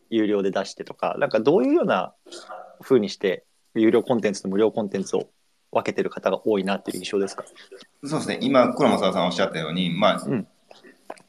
[0.10, 2.14] 有料で出してとか、なんかどういうような
[2.82, 5.30] 風にして有料コンテンツと無料コンテンツを
[5.72, 7.46] 分けてる方が多いなっていう印象ですか？
[8.04, 8.40] そうですね。
[8.42, 10.48] 今黒間さんおっしゃったように、まあうん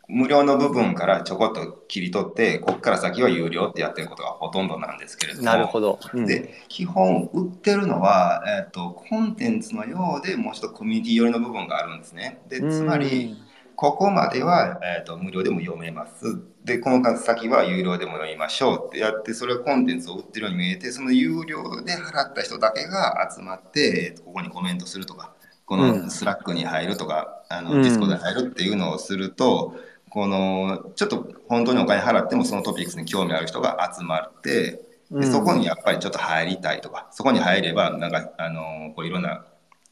[0.09, 5.99] 無料の部分からちょこっと切り取ってここから先は有料ってやってることがほとんどなんですけれどもなるほど。
[6.13, 12.43] うんで基本売ってるのは、えー、とコンテンツのようでもうちょっとコミュニティ寄りの部分があるんですね。
[12.49, 13.37] でつまり
[13.75, 16.41] ここまでは、えー、と無料でも読めます。
[16.65, 25.33] でこの先は有料でも読みましょうってやってそれはコンテンツを売ってるように見えてその有料で払った人だけが集まって、えーとここにコメントするとか
[25.65, 29.75] こうんのスラックに入るとか、あうんのディスコで入るっていうのをすると。
[30.13, 34.83] このちょっと本当にお金払ってもそのトピックスに興味ある人が集まって
[35.21, 39.45] でそこにやっぱりちょっと入りたいとか、そこに入れば、なんか、あの、こういろんな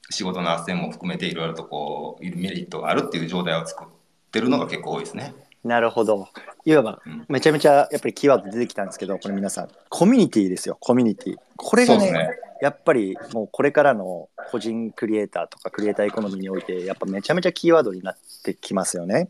[0.08, 3.86] 仕事の斡旋も含めていろいろとこう、メリットがあるっていう状態を作っ
[4.32, 5.34] てるのが結構多いですね。
[5.62, 6.28] なるほど。
[6.64, 11.36] いわばうん、めちゃめちゃやっぱりキーワード出てきたんですけど、これ皆さん、コミュニティですよ、コミュニティ。
[11.56, 12.30] これがね、ね。
[12.62, 19.28] やっぱりもうこれからの個人クリエイターとかクリエイターエコノミーにおいて、やっぱめちゃめちゃキーワードになってきますよね。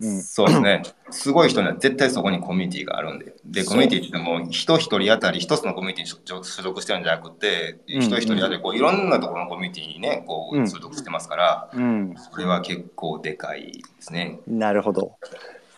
[0.00, 0.22] うん。
[0.22, 0.82] そうですね。
[1.10, 3.34] すごい人には絶対そこにコミュニティがあるんで。
[3.44, 12.14] で、コミュニティって言っても、人一人当たり一つのコミュニティに所所属してるんじゃなくて、うん人一人当たりこういろんなところのコミュニティにね、こうんう所属してますから、うん。
[12.16, 14.40] それは結構でかいですね。
[14.46, 15.16] なるほど。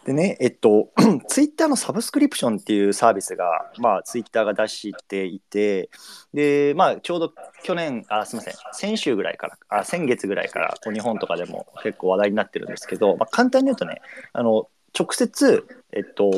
[0.04, 0.90] でね、えっと、
[1.28, 5.88] ツイッターのサブスクリプションっていうサービスが、まあ、ツイッターが出していて、
[6.34, 14.02] で、まあ、ちょうど去年、あ、すみません、先週ぐらいから、あ先月ぐらいから、日本とかでも結構話題になってるんですけど、まあ、簡単に言うとね、
[14.34, 16.30] あの、直接、えっと、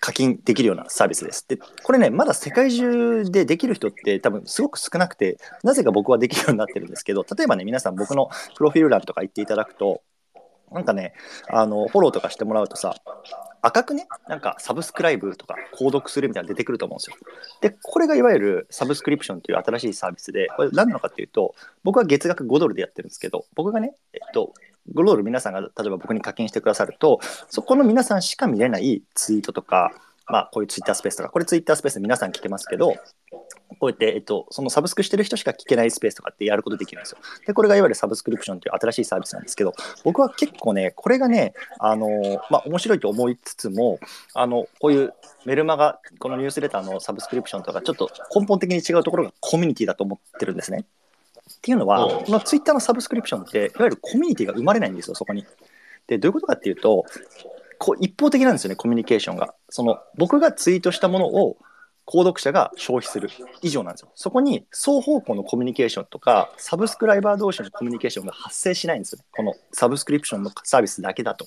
[0.00, 1.46] 課金できるようなサービスです。
[1.46, 10.02] で、これね、まだ世界中でできる人って多分すごく少なくて、なぜか僕はできるようになってるんですけど、例えばね、皆さん僕のプロフィール欄とか行っていただくと、
[10.72, 11.14] なんかね、
[11.48, 12.94] あの、フォローとかしてもらうとさ、
[13.62, 17.16] 赤くね、なんかサブスクライブとか購読するみたいなの出てくると思うんですよ。
[17.60, 21.54] で、これがいわゆるサブスクリプションという新しいサービスで、これ何なのかっていうと、
[21.84, 24.54] 僕は月額5ドルでやってるんですけど、僕がね、えっと、
[24.94, 29.92] 5ドル皆さんが例えば僕に課金してくださると、そこの皆さんしか見れないツイートとか、
[30.26, 32.94] まあ、こういうツイッタースペースとか、これツイッタースペースで皆さん聞けますけど、
[33.78, 37.18] こうやって、えっと、そのサブスクしてる人しか聞けないスペースとかってやることできるんですよ。
[37.46, 39.72] で、これがいわゆるサブスクリプションという新しいサービスなんですけど、
[40.04, 42.08] 僕は結構ね、これがね、あの、
[42.50, 43.98] まあ、面白いと思いつつも、
[44.34, 50.84] あの、こういうメルマガ、このニュースレターのサブスクリプションとか、ちょっと根本的に違うところがコミュニティだと思ってるんですね。
[51.52, 55.46] っていうのは、このツイッターのサブスクリプションって、いわゆるコミュニティが生まれないんですよ、そこに。
[56.06, 57.04] で、どういうことかっていうと、
[57.78, 59.54] こう一方的なんですよね、コミュニケーションが。
[59.70, 61.56] その僕がツイートしたものを
[62.06, 63.30] 購読者が消費する
[63.62, 64.10] 以上なんですよ。
[64.14, 69.22] そこに双方向のコミュニケーションとか、サブスクライバー同士のコミュニケーションが発生しないんですよ。
[69.30, 71.46] このサブスクリプションのサービスだけだと。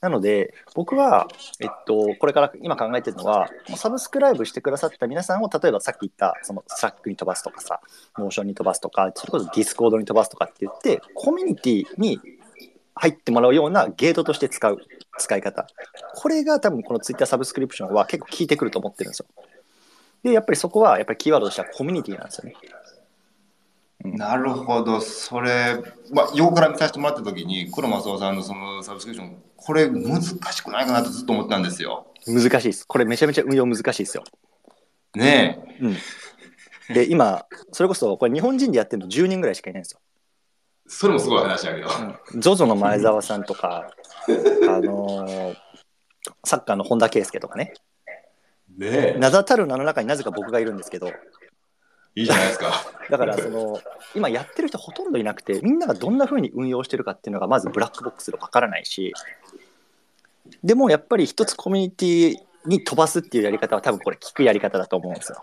[0.00, 1.28] なので、僕は、
[1.60, 7.80] えっと、これから今考えてるのは、サブスクライブしてくださった皆さんを、例えばさっき言った、そのスラックに飛ばすとかさ、
[8.16, 12.18] ノーションに飛ばすとか、それこそディスコードに飛ばすとかって言って、コミュニティに
[12.94, 14.78] 入ってもらうようなゲートとして使う
[15.18, 15.66] 使い方。
[16.14, 19.26] これが多分このツイッターサブスクリプションは結構効いてくると思ってるんですよ。
[20.22, 22.54] で、やっぱりそこはやっぱりキーワードとしてはコミュニティなんですよね。
[24.02, 25.76] なるほど、それ、
[26.10, 32.06] まあ、横から見させてもらったときに、黒松尾さんのそのサブスクリプション、これ難しくないかなとずっと思ってたんですよ。
[32.26, 32.86] 難しいです。
[32.86, 34.24] これめちゃめちゃ運用難しいですよ。
[35.14, 35.84] ねえ。
[35.84, 35.96] うん。
[36.94, 40.00] で、今、それこそこれ日本人でやってるの10人ぐらいしかいないんですよ。
[40.92, 41.88] それもすごい話だけど。
[42.32, 43.90] うん ZOZO の前澤さんとか、
[44.68, 45.56] あのー
[46.44, 47.72] サッカーの本田圭佑とかね、
[48.76, 49.16] ねえ。
[49.18, 51.08] 名だたる名の中になぜか僕がいるんですけど、
[52.14, 52.72] いいじゃないですか。
[53.08, 53.80] だからその
[54.14, 59.12] 今やってる人ほとんどいなくてみんながどんな風に運用してるかっていうのがまずブラックボックスでわからないし
[60.62, 65.42] でもやっぱり一つコミュニティに飛ばすっていうやり方は多分これ聞くやり方だと思うんですよ。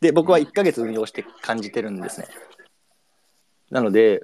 [0.00, 2.26] で僕は1ヶ月運用して感じてるんですね。
[3.70, 4.22] なので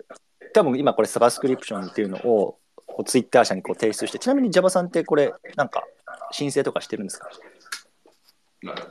[0.53, 2.59] 多分今これサブスクリプションっていうのを
[3.05, 5.85] ツイッター社にこう提出してちなみに Java さんってこれなんか
[6.33, 7.29] 申請とかしてるんですか？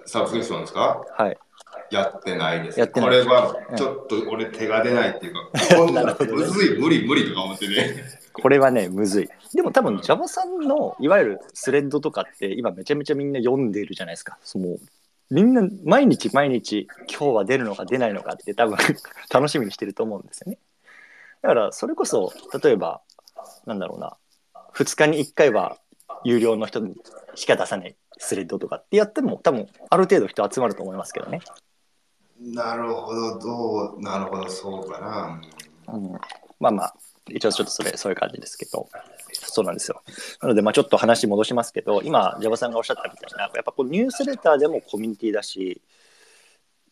[0.05, 1.03] サブスクリプションですか？
[1.17, 1.37] はい。
[1.91, 2.79] やってないです。
[2.79, 5.39] やってないこれはちょっと俺手が出ないっていうか、
[5.77, 8.03] こんむずい、無理、無理とか思ってね。
[8.33, 9.29] これはね、むずい。
[9.53, 14.37] でも多分 Java さんのいわゆるスレッドとかって今めちゃめちゃみんな読んでるじゃないですか。
[14.43, 14.77] その
[15.31, 18.77] みんな毎日毎日今日は出るのか出ないのかって多分
[19.31, 20.59] 楽しみにしてると思うんですよね。
[21.41, 23.01] だからそれこそ例えば
[23.65, 24.17] なんだろうな
[24.73, 25.77] 2日に1回は
[26.23, 26.95] 有料の人に
[27.35, 31.41] しか出さないスレッドとかってやっても多分ある程度人集まると思いますけどね。
[32.39, 35.41] なるほど、どう、なるほど、そうかな。
[35.93, 36.11] うん、
[36.59, 36.95] まあまあ
[37.29, 38.87] 一応ちょっとそれそういう感じですけど
[39.55, 40.03] そうなんですよ。
[40.41, 45.81] なのでまあちょっと話戻しますけど今 Java さんがおっしゃったみたいなやっぱこうニュースレターでもコミュニティだし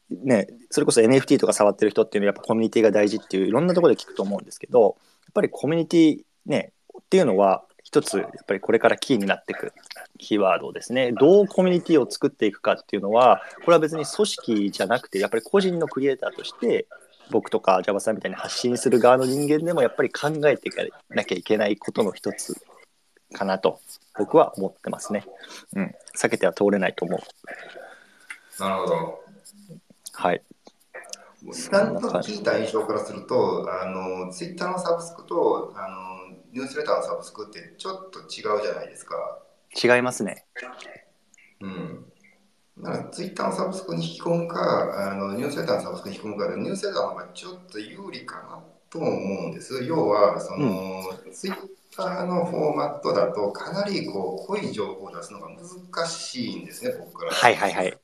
[0.10, 9.74] ねそれこそ NFT とか触ってる人っていうのはやっぱコミュニティが大事っていういろんなところで聞くと思うんですけどやっぱりコミュニティねっていうのは一つやっぱりこれからキーになっていく
[10.18, 11.12] キーワードですね。
[11.12, 16.88] どうコミュニティを作っていくかっていうのはこれは別に組織じゃなくてやっぱり個人のクリエイターとして
[17.34, 22.56] 僕とか Java さんみたいに発信する側の人間でもやっぱり考えていかなきゃいけないことの一つ
[23.34, 23.80] かなと
[24.20, 25.26] 僕は思ってますね。
[25.76, 28.62] うん、避けては通れないと思う。
[28.62, 29.20] なるほど。
[30.14, 30.44] はい。
[31.72, 39.40] なんと聞いた印象からすると、あの、ツイッターのサブスクと、あの、ニュースレターのサブスクってちょっと違うじゃないですか。
[39.84, 40.46] 違いますね。
[41.62, 42.13] うん。
[42.80, 48.60] だからツイッターのサブスクに引き込むか、あのニュースレターのサブスクに引き込むかで、ニュースレターの方がちょっと有利かな
[48.90, 49.84] と思うんです。
[49.84, 51.56] 要は、その、ツイッ
[51.96, 57.32] ターのフォーマットだと、かなりこう濃い情報を出すのが難しいんですね、僕から。
[57.32, 57.98] はいはいはい。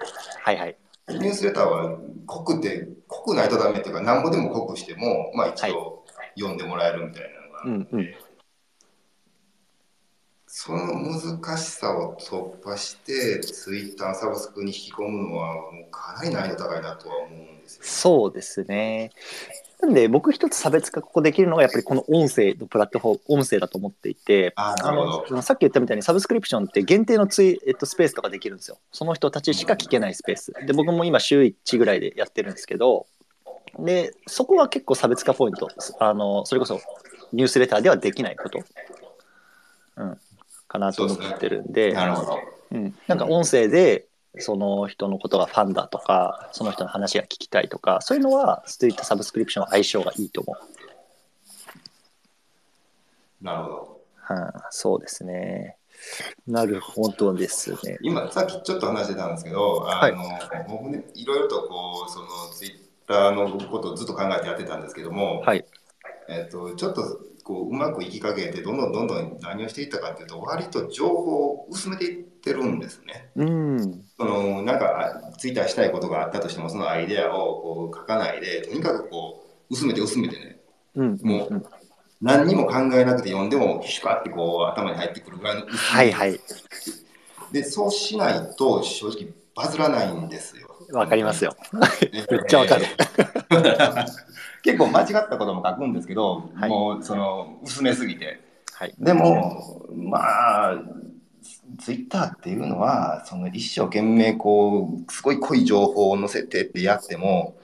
[0.43, 0.77] はいはい。
[1.09, 6.05] ニュースレターは濃くて、濃くないとダメっていうか、なんぼでも濃くしても、まあ一度
[6.35, 7.23] 読んでもらえるみたい
[7.63, 8.15] なのが、うんうん。
[10.51, 17.81] その難しさを突破して、ツイッターのサブスクに引き込むのは、もうかなり難易度高いなとは思うんですよ。
[17.83, 19.11] そうですね。
[19.79, 28.77] なんで僕一つ差別化ここできるのがやっぱりこの音声のプラットフォーム音声だと思っていてあのさっき言ったみたいにサブスクリプションって限定のツイ、えっと、スペースとかできるんですよ。
[28.91, 30.51] その人たちしか聞けないスペース。
[30.65, 33.05] で僕も今週1ぐらいでやってるんですけど
[33.77, 35.69] でそこは結構差別化ポイント。
[35.99, 36.81] あのそれこそ
[37.31, 38.59] ニュースレターではできないこと、
[39.97, 40.17] うん、
[40.69, 41.91] かなと思ってるんで。
[41.91, 42.39] なるほど。
[42.71, 44.05] うん、なんか音声で
[44.37, 50.57] その人のことがファンだとかその人の話が聞きたいとかそういうのはストリートサブスクリプションは相性がいいと思う、
[53.41, 54.01] なるほど。
[54.21, 55.77] はあ、そうですね。
[56.47, 57.97] なるほどですね。
[58.01, 60.23] 今、さっきちょっと話してたんですけど、あの、
[60.67, 62.71] 僕ね、いろいろとこう、そのツイッ
[63.07, 65.65] ターのことをずっと考えてやってたんですけども、はい。
[66.29, 73.31] えっと、ちょっとこううまくいきかけて、どんどんどんどん何をしていったかっていうと、割と情報を薄めていってるんですね。
[73.37, 74.03] うん。
[74.15, 80.59] そのなんかツイッターしたいことがあったとしても、そのアイデアをこう書かないで、とにかくこう薄めて薄めてね、
[80.93, 81.19] うん。
[81.23, 81.63] もううん
[82.21, 86.39] 何にも考えなくて読んでも、シュカってこう頭に入ってくるぐらいのはいはい。
[87.51, 90.67] で、そうしないと正直バズらないんですよ。
[90.91, 91.55] わかりますよ。
[92.11, 92.85] ね めっちゃわかる
[94.63, 98.41] 結構間違ったことも書くんですけど、はいもうその薄めすぎて。
[98.73, 100.19] はいでも、ま
[100.71, 100.77] あ、
[101.79, 107.57] ツイッターっていうのは、その一生懸命こう、すごい濃い情報を載せてってやっても、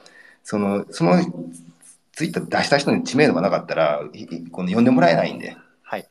[0.44, 1.24] その、その
[2.12, 4.02] ツイッター出した人に知名度がなかったら、
[4.52, 5.56] この読んでもらえないんで。
[5.84, 6.06] はい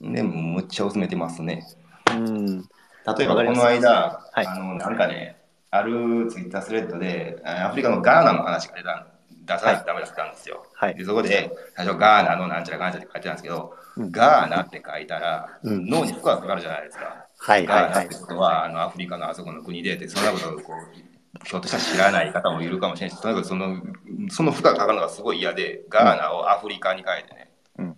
[0.00, 1.66] で、むっちゃ薄めてますね。
[2.10, 2.68] うん
[3.06, 5.36] 例えばこの間、はいあのなんかね、
[5.70, 9.06] あるツイッタースレッドで、あアフリカのガーナの話が出た
[9.44, 9.78] 出さない。
[9.78, 10.66] とダメだったんですよ。
[10.74, 10.94] はい。
[10.94, 14.10] でそこで、最初ガーナのなんちゃらかんちゃらって書いてたんですけど、うん。
[14.10, 15.86] ガーナって書いたら、うん。
[15.86, 17.26] 脳に負荷がかかるじゃないですか。
[17.38, 17.92] はいはいはい。
[17.92, 23.82] ガーナってことは、あのアフリカのあそこの国でって、そんなことをこう、ひょっとしたら知らない方もいるかもしれないし、とにかくその
[24.30, 27.50] その負荷がかかるのがすごい嫌で、ガーナをアフリカに変えてね。
[27.78, 27.96] うん。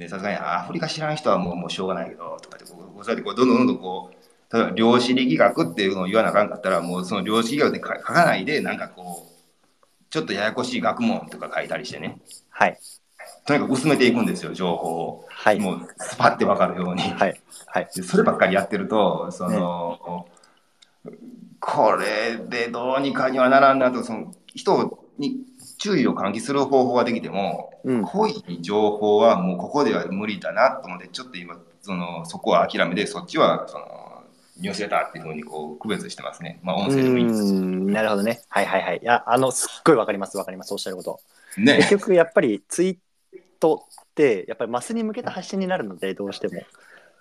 [0.00, 9.29] でさすがにアフリカ知らん人はもうもうしょうがないけどとかってこうそうやってこうどんどんどんどんこう例えば量子力学っていうのを言わなあかんかったらもうその量子力学で書書かないでなんかこう
[10.10, 12.20] ちょっとややこしい学問とか書いたりしてね。
[12.50, 12.78] はい。
[13.46, 15.60] とにかく薄めていくんですよ情報を、はい。
[15.60, 17.40] もうスパッて分かるように、はい。
[17.66, 17.88] はい。
[17.94, 20.26] でそればっかりやってるとその、
[21.60, 25.38] これでどうにかにはならんなとその人に
[25.78, 28.02] 注意を喚起する方法はできてもうん。
[28.02, 34.09] 濃い情報はもうここでは無理だなと思ってちょっと今そのそこは諦めて、そっちはその
[34.60, 36.60] ニュースレターっていうふうにこう区別してますね。
[36.62, 37.40] まあ、音声でもいいんです。
[37.40, 38.42] うんなるほどね。
[38.48, 39.00] はいはいはい。
[39.02, 40.72] いや、あの、すっごいわかりますわかります。
[40.72, 41.20] おっしゃること。
[41.56, 41.90] ね結。
[41.90, 42.96] 局やっぱりツイー
[43.58, 46.62] トってやっぱりマスに向けた発信になるのでどうしても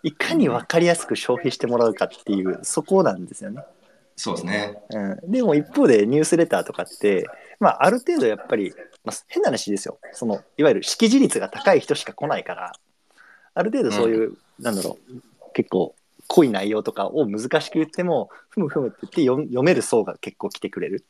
[0.03, 3.63] いかに分かりやすく消費してもらうかっていうそこなんですよね、
[4.15, 4.81] そうですね。
[4.89, 7.27] うん、でも一方でニュースレターとかって、
[7.59, 8.73] まあ、ある程度やっぱり、
[9.03, 12.73] まあ、変な話ですよそのいわゆる識字率が高い人しか来ないから
[13.53, 15.95] ある程度そういう、なんだろう結構
[16.29, 21.03] 濃い内容とかを難しく言ってもふむふむって言って読読める層が結構来てくれる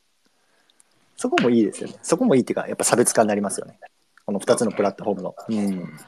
[1.16, 3.78] そこもいいですよねそこもいいっていうかやっぱ差別化になりますよね
[4.30, 5.34] この2つのプラットフォームの。
[5.48, 5.98] うん。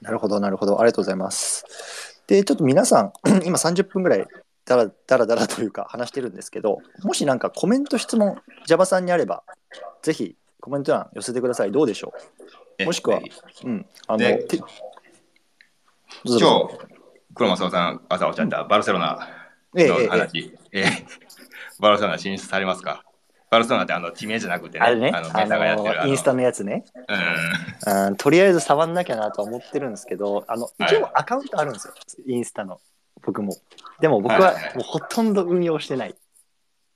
[0.00, 0.80] なるほど、なるほど。
[0.80, 2.22] ありがとうございます。
[2.26, 3.12] で、ちょっと皆さん、
[3.44, 4.26] 今30分ぐらい
[4.64, 9.42] だらだらだらというか話してるんですけど、もしなんかコメント、質問、Java さんにあれば、
[10.00, 11.70] ぜひコメント欄寄せてください。
[11.70, 12.14] どうでしょ
[12.78, 13.22] えもしくはう
[13.64, 13.86] うん。
[14.06, 14.58] あの、今日、
[17.38, 19.28] 黒松さん、朝おっしゃったバルセロナ
[19.76, 20.84] ええええええの話、ええ
[21.78, 23.04] バルセロナ進出されますか？
[23.48, 26.84] バルセロナってあの地名じゃなくてね、あれね、あのあの、インスタのやつね。
[27.86, 31.94] うんうん、とりあえず触んなきゃなとは思ってるんですけど、あの、はい一応アカウントあるんですよ。
[32.26, 32.80] インスタの。
[33.24, 33.56] 僕も。
[34.00, 36.16] でも僕ははいはいはいもうほとんど運用してない。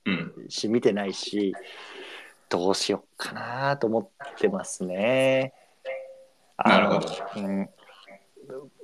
[0.06, 0.32] うん。
[0.48, 1.54] し見てないし
[2.48, 5.54] どうしようかなと思ってますね。
[6.58, 7.68] なるほどうん、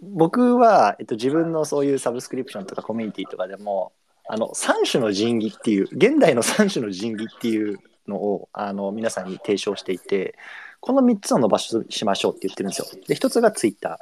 [0.03, 3.93] 僕は、えっと、自分のそういうサブスクリプションとかコミュニティとかでも
[4.29, 10.35] あの3種の神器っていう現代の3種の神器っていうのをあの皆さんに提唱していて
[10.81, 12.87] この3つを伸ばしましょうって言ってるんですよ。
[13.07, 13.99] で1つがツイッタ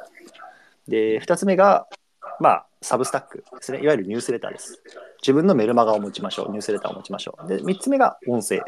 [0.89, 0.91] ー。
[0.91, 1.87] で2つ目が、
[2.39, 3.83] まあ、サブスタックですね。
[3.83, 4.83] いわゆるニュースレターです。
[5.23, 6.51] 自分のメルマガを持ちましょう。
[6.51, 7.49] ニュースレターを持ちましょう。
[7.49, 8.61] で3つ目が音声。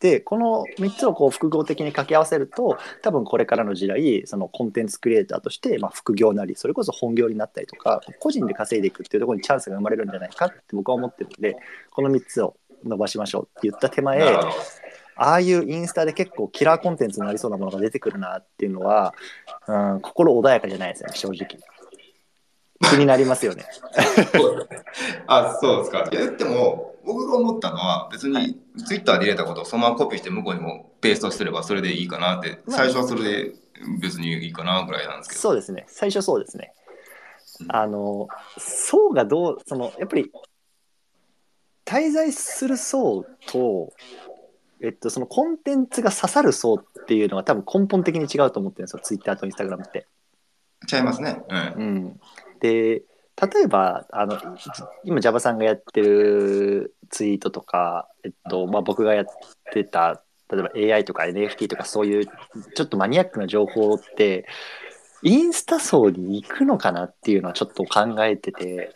[0.00, 11.56] でこの3つをこう複合的に掛け合わせると多分これからの時代そのコンテンツクリエイターとして、まあ、副業なりそれこそ本業になったりとか個人で稼いでいくっていうところにチャンスが生まれるんじゃないかって僕は思ってるんで
[11.90, 14.22] この3つを伸ばしましょうって言った手前。
[15.18, 19.14] ああいうインスタで結構キラーコンテンツになりそうなものが出てくるなっていうのは、
[19.66, 21.58] うん、心穏やかじゃないですよね正直
[22.82, 23.64] 気になりますよね
[25.26, 26.06] あ、そうですか。
[26.10, 33.52] 言っても、僕が思ったのは、別にツイッターで入れたことをそのままコピーして向こうにもペーストすればそれでいいかなって、まあ最初はそれで
[34.00, 35.40] 別にいいかなぐらいなんですけど。
[35.40, 36.72] そうですね最初そうですね
[37.60, 40.30] うんあの層がどうそのやっぱり
[41.84, 43.92] 滞在する層と、
[44.82, 50.06] えっと、そのコンテンツが刺さる層っていうのが多分根本的に違うと思ってるんですよツイッターとインスタグラムって。
[50.86, 51.42] ちゃいますね。
[51.48, 51.58] うん。
[51.58, 52.20] うん、
[52.60, 53.02] で
[53.40, 54.38] 例えばあの
[55.04, 59.26] 今 Java さんがやってるツイートとか、えっとまあ、僕がやっ
[59.72, 64.46] てた例えば AI とか NFT とかそういうちょっとマニアックな情報って
[65.22, 68.92] インスタ層に行くのかなっていうのはちょっと考えてて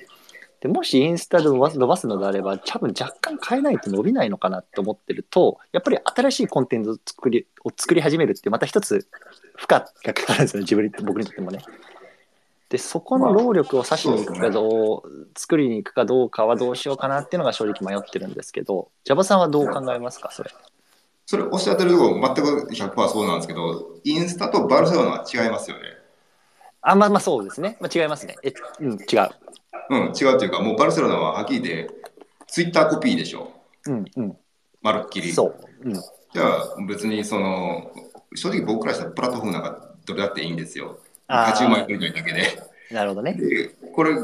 [0.61, 9.09] でもしインスタで伸ばす伸ばすのであれば多分若干変えないと伸びないのかなって思ってるとやっぱり新しいコンテンツを作りを作り始めるってまた一つ
[9.57, 11.61] 負荷がかかるんですよね自分に僕にとってもね。
[12.71, 20.31] でそこの労力を刺しに行くかどう作りに行くかどうかはどうしようかなっていうのが正直迷ってるんですけど Java さんはどう考えますか？
[20.31, 20.51] それ。
[21.27, 25.83] それおっしゃってるところ全く100%そうなんですけど、インスタとバルセロナは違いますよね。
[26.83, 29.29] あまあまあそうですね、まあ、違いますねえうん違う
[29.91, 31.95] うん、違うというか、もうバルセロナははっきり言って、
[32.47, 33.53] ツイッターコピーでしょ。
[33.87, 34.37] うんうん
[34.83, 35.33] まるっきり。
[35.33, 35.55] そう、
[35.85, 37.93] うん、じゃあ別にその、
[38.35, 40.99] 正直僕からしたらプラットフォームなんかどれだっていいんですよ。
[41.31, 42.71] 勝ち馬やってるだけで。
[42.91, 43.35] なるほどね。
[43.35, 44.15] で、これ、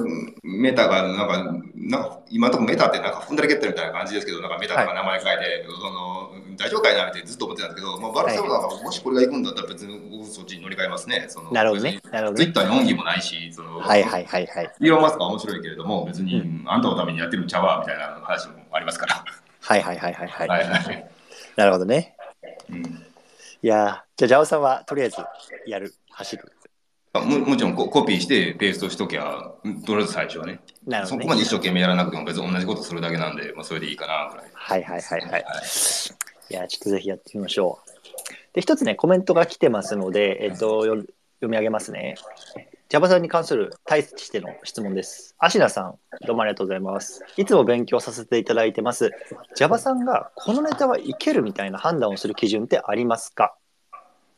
[0.42, 11.26] メタがなんか、なんか今のところメタってなんか踏んだり蹴ったりみたいな感じですけど、なんかメタとか名前変えて、その大丈夫かいなってずっと思ってたんですけど、まあ、バルセロナがもしこれが行くんだったら別に僕そっちに乗り換えますね。
[11.28, 12.00] そのなるほどね。
[12.10, 12.44] なるほどね。
[12.44, 14.72] ツイッターに恩義もないし、そのはいはいはいはい。
[14.80, 19.24] イーロン・マスクは面白いけれども、別に、あんたのためにやってるんちゃうわみたいな話もありますから。
[19.60, 20.64] はいはいはいはいはい、はい。
[20.66, 21.10] はい。
[21.54, 22.16] なるほどね。
[22.68, 22.82] うん。
[22.82, 25.16] いやーじゃあ Java さんはとりあえず
[25.66, 26.52] やる走る。
[26.52, 26.55] あ
[27.20, 29.50] ももちろんココピーしてペーストしときゃ、
[29.84, 30.60] とりあえず最初はね。
[30.86, 34.50] なるほどねそこまで一生懸命やらなくても別に同じことするだけなんで、まあ、それでいいかなぐらい。
[34.52, 35.44] はいはいはいはいはい
[36.48, 37.90] いやちょっとぜひやってみましょう
[38.54, 42.14] で一つねコメントが来てますのでえっとよ読み上げますね
[42.88, 45.34] Java さんに関する対しての質問です。
[45.38, 47.24] アシナさん、どうもありがとうございます。
[47.36, 49.10] いつも勉強させていただいてます。
[49.56, 53.56] Java さんがこのネタはいけるみたいな判断をする基準ってありますか？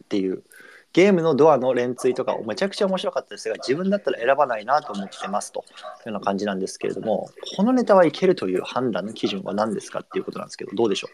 [0.04, 0.44] っていう。
[0.92, 5.70] ゲームのドアの連追とかめちゃくちゃ面白かったですが、自分だったら選ばないなと思ってますというよ
[6.06, 11.08] うな感じなんですけれども、このネタはいけるという判断の基準は何ですかっていうことなんですけど、どうでしょ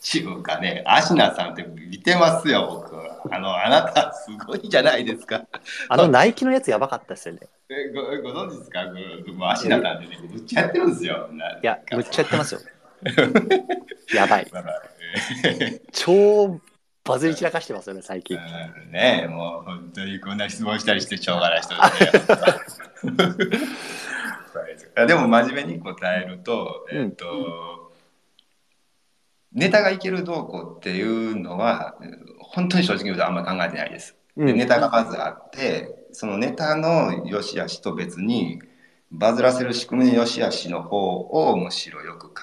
[0.00, 3.34] ちゅうかね、アシナさんって見てますよ、僕。
[3.34, 5.46] あの、あなたすごいじゃないですか。
[5.88, 7.40] あのナイキのやつやばかったですよね。
[7.70, 8.08] えごご
[8.44, 8.82] 存知ですか？
[9.32, 11.28] もうアシナさんってね、むっちゃやってるんですよ。
[11.62, 12.60] いや、むっちゃやってますよ。
[14.12, 14.46] やばい。
[15.92, 16.60] 超
[17.04, 18.36] バズり散らかしてますよね、最近。
[18.36, 21.80] うんねえ、もう本当にこんな質問したりしてしょうがない人で
[22.68, 22.80] す
[24.96, 25.06] ね。
[25.06, 27.92] でも真面目に答えると、えっ、と、
[29.52, 31.96] ネタがいけるどうこうっていうのは、
[32.38, 34.16] 本当に正直言うとあんま考えてないです。
[34.36, 38.60] でネタがまずあって、そのネタの良し悪しと別に、
[39.12, 42.42] バズらせる仕組みの良し悪しの方をむしろよく考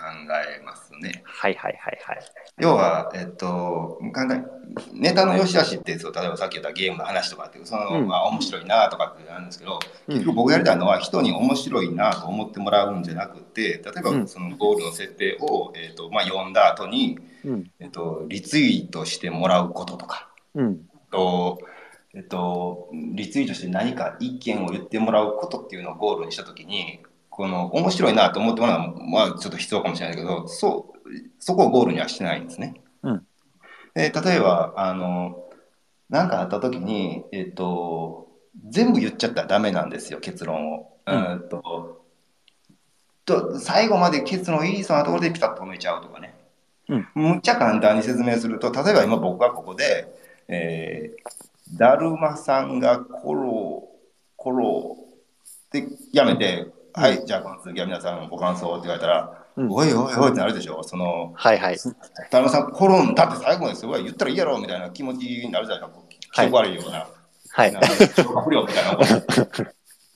[0.60, 1.24] えますね。
[1.26, 2.20] はいはいはいはい。
[2.60, 4.44] 要は、えっと、考え
[4.94, 17.72] ネタの良し悪しってそう例えばさっき言ったゲームの話とかってその、うんまあ、面白いなとかってあるんですけど、うん結局僕やりたいのは人に面白いなと思ってもらうんじゃなくて例えばうんそのゴールの設定を、えっとまあ、読んだ後に、うん。
[17.80, 20.82] えっと、リツイートしてもらうこととかうん。
[21.12, 21.60] と、
[22.16, 32.76] えっと、リツイートして何か意見を言ってもらうことっていうのをゴールにした時にこの面白いなと思ってもらうのは、まあ、ちょっと必要かもしれないけどそうそこをゴールにはしてないんですね。
[33.04, 33.26] うん
[33.94, 35.50] で例えばあの
[36.10, 38.28] 何かあった時に、えっと、
[38.70, 40.98] 全部言っちゃったらダメなんですよ結論を。
[41.06, 42.00] うんうんと
[43.26, 46.36] と最後まで結論言いそうなところでピタッと止めちゃうとかね。
[46.88, 50.08] うんむっちゃ簡単に説明すると例えば今僕がここで、
[50.48, 53.88] えー、だるまさんがコロ
[54.36, 59.72] コロってやめて、はいじゃあこの続きは皆さんご感想って言われたら、うん。
[59.72, 60.84] おいおいおいってなるでしょ。
[60.84, 61.78] そのはいはい。
[62.32, 66.06] だるまさん転んだって最後まですごい言ったらいいやろみたいな気持ちになるじゃないですか。
[66.34, 67.08] 気色悪いような。
[67.52, 67.72] はい。
[67.72, 69.74] 消化不良みたいな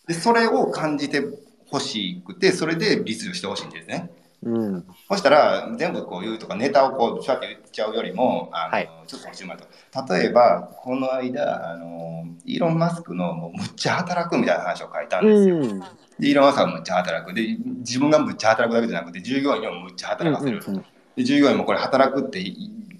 [0.08, 1.22] でそれを感じて
[1.68, 4.12] ほしくてそれでリツイートしてほしいんですね
[4.46, 4.86] うん。
[5.10, 8.90] そしたら全部こう言うとかネタをこうシャッて言っちゃうよりもあの、はい。
[9.08, 9.66] ちょっと欲しいなと。
[10.14, 15.80] 例えばこの間あのイーロン・マスクのもうむっちゃ働くみたいな話を書いたんですよ、うん。
[15.80, 15.86] で
[16.30, 17.34] イーロン・マスクはむっちゃ働く。
[17.34, 20.86] で自分がむっちゃ働くだけじゃなくて従業員にもむっちゃ働かせる、うん
[21.16, 22.44] で従業員もこれ働くって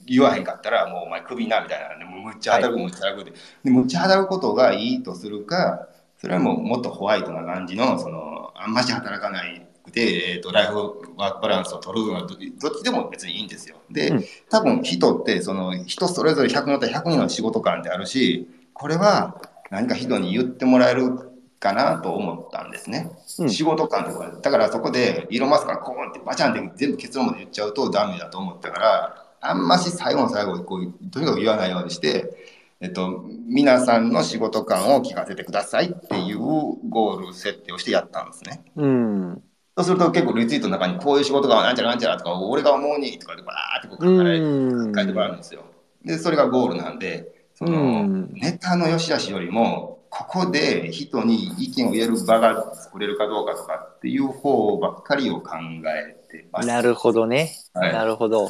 [0.06, 1.98] 言わへんかったらもうお前クビなみたいな。
[1.98, 5.88] でむっちゃ働く、むっちゃ働くででむっちゃ働くことがいいとするか
[6.18, 12.38] それはもうもっとホワイトな感じのそのあんまし働かないくて、えー、とライフワークバランスを取るのはどどっ
[12.78, 13.78] ちでも別にいいんですよ。
[13.92, 23.12] で、うん多分人ってその人それぞれ100人100人の仕事感ってあるしこれは何か人に言ってもらえるかなと思ったんですね。
[23.40, 32.34] うん仕事感とかだからそこでイーロン・マスクがコーンってバチャンって全部結論まで言っちゃうとダメだと思ったからあんまし最後の最後にこうとにかく言わないようにして、
[32.80, 38.64] えっと、皆さんの仕事感を聞かせてくださいっていうゴール設定をしてやったんですね。
[38.76, 39.44] うん。
[39.76, 44.96] そうすると結構リツイートの中にこういう仕事がなんちゃらなんちゃらとか俺が思うにとかでバーってこう書。
[44.96, 45.64] 書いてもらうんですよ。
[46.06, 55.56] でそれがゴールなんでその、うんネタの良し悪しよりもここで人に意見を言える場が作れるかどうかとかっていう方ばっかりを考
[55.88, 56.68] えてます。
[56.68, 57.56] なるほどね。
[57.74, 58.50] はいなるほど。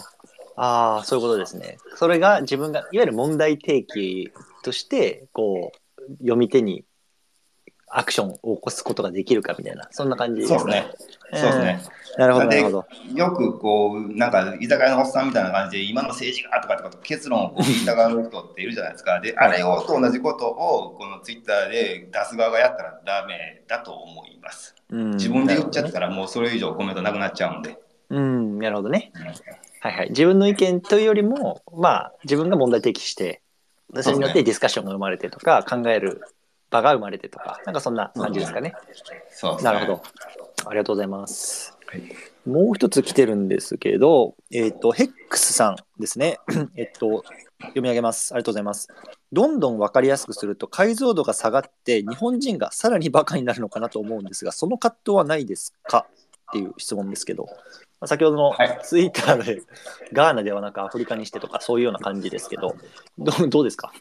[0.55, 1.77] ああ、そういうことですね。
[1.95, 4.31] それが自分が、いわゆる問題提起
[4.63, 6.83] として、こう、読み手に
[7.97, 10.59] アクションを起こすことができるかみたいな、そんな感じですね。
[10.59, 11.81] そうですね。
[12.17, 12.21] うん。
[12.21, 12.85] なるほど、なでるほど。
[13.13, 19.19] よくこうなんか居酒屋のおっさんみたいな感じで今の政治がとかとか結論を言いたがる人っているじゃないですか。
[19.19, 24.75] であれをと同じことをこのツイッターで出す側がやったらダメだと思います。
[24.89, 27.77] うん自分で言っちゃったらもうそれ以上コメントなくなっちゃうんで。
[28.09, 29.11] うん、なるほどね。
[29.79, 30.09] はいはい。
[30.09, 33.41] 自分の意見というよりも、まあ、自分が問題提起して、
[34.01, 36.21] それによってディスカッションが生まれてとか、考える
[36.73, 38.73] 場が生まれてとか、なんかそんな感じですかね。
[39.29, 40.03] そうですねなるほど。
[40.65, 41.77] ありがとうございます。
[41.87, 42.01] はい
[42.45, 46.39] もう一つ来てるんですけど、えっ、と、ヘックスさんですね。
[46.75, 47.23] えっと、
[47.61, 48.33] 読み上げます。
[48.33, 48.89] ありがとうございます。
[49.31, 56.05] どんどん分かりやすくすると解像度が下がって日本人がさらにバカになるのかなと思うんですが、その葛藤はないですか？
[56.49, 57.51] っていう質問ですけど、ま
[58.01, 59.61] あ先ほどのはいツイッターで
[60.11, 62.75] ガーナではなくアフリカにしてとかそういうような感じですけど、
[63.17, 63.93] どうですか？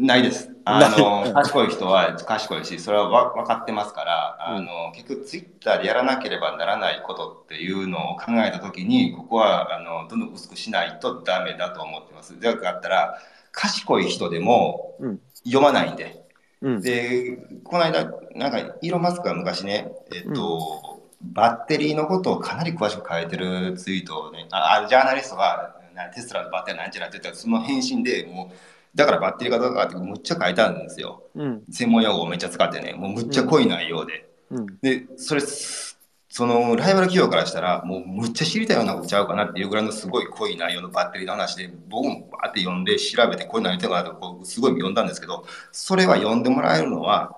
[0.00, 0.50] ないです。
[0.64, 12.38] あの賢い人は賢いし、それはわ分かってますから、あの結局ツイッターでやらなければならないことっていうのを考えたときに、ここはあのどんどん薄くしないとダメだと思ってます。
[12.40, 13.18] だからったら、
[13.52, 16.24] 賢い人でもうん読まないんで。
[16.62, 16.80] うん。
[16.80, 28.56] で、この間、なんかイーロン・マスクが昔ね、えっと、バッテリーのことをかなり詳しく書いてるツイートをね、ああジャーナリストがなテスラのバッテリーなんちゃらって言ったら、その返信でもう、
[28.94, 31.22] だからバッテリーがどうかってむっちゃ書いたんですよ。
[31.34, 31.62] うん。
[31.70, 34.28] 専門用語をめっちゃ使ってね、もうむっちゃ濃い内容で。
[34.50, 34.66] うん。
[34.80, 47.36] で、それす、そのライバル企業からしたら、もうむっちゃ知りたいようなことちゃうかなっていうぐらいのすごい濃い内容のバッテリーの話で、僕もバーって読んで調べて、これ何言ってるかなとこうすごい読んだんですけど、それは読んでもらえるのは、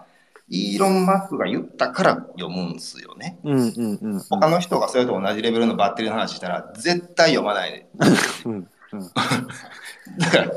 [0.49, 3.39] イーロン・マスクが言ったから読むんですよね。
[3.45, 4.21] うんうんうん。
[4.29, 7.87] 他の人がそれと同じレベルのバッテリーの話したら、絶対読まないで。
[8.45, 8.69] うん
[10.19, 10.51] だから、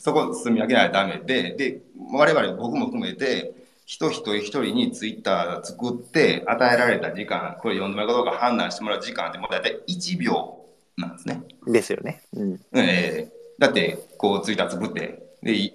[0.00, 1.80] そこ住み分けないとダメで、で、
[2.12, 3.52] 我々、僕も含めて、
[3.86, 10.64] 人一人一人にツイッター作って、与えられた時間、これ読んでもらうかどうか判断してもらう時間って、もう大体1秒
[10.96, 11.42] なんですね。
[11.66, 12.22] ですよね。
[12.34, 12.60] うん。
[12.74, 15.72] えーだって、こう、ツイッター作って、で、い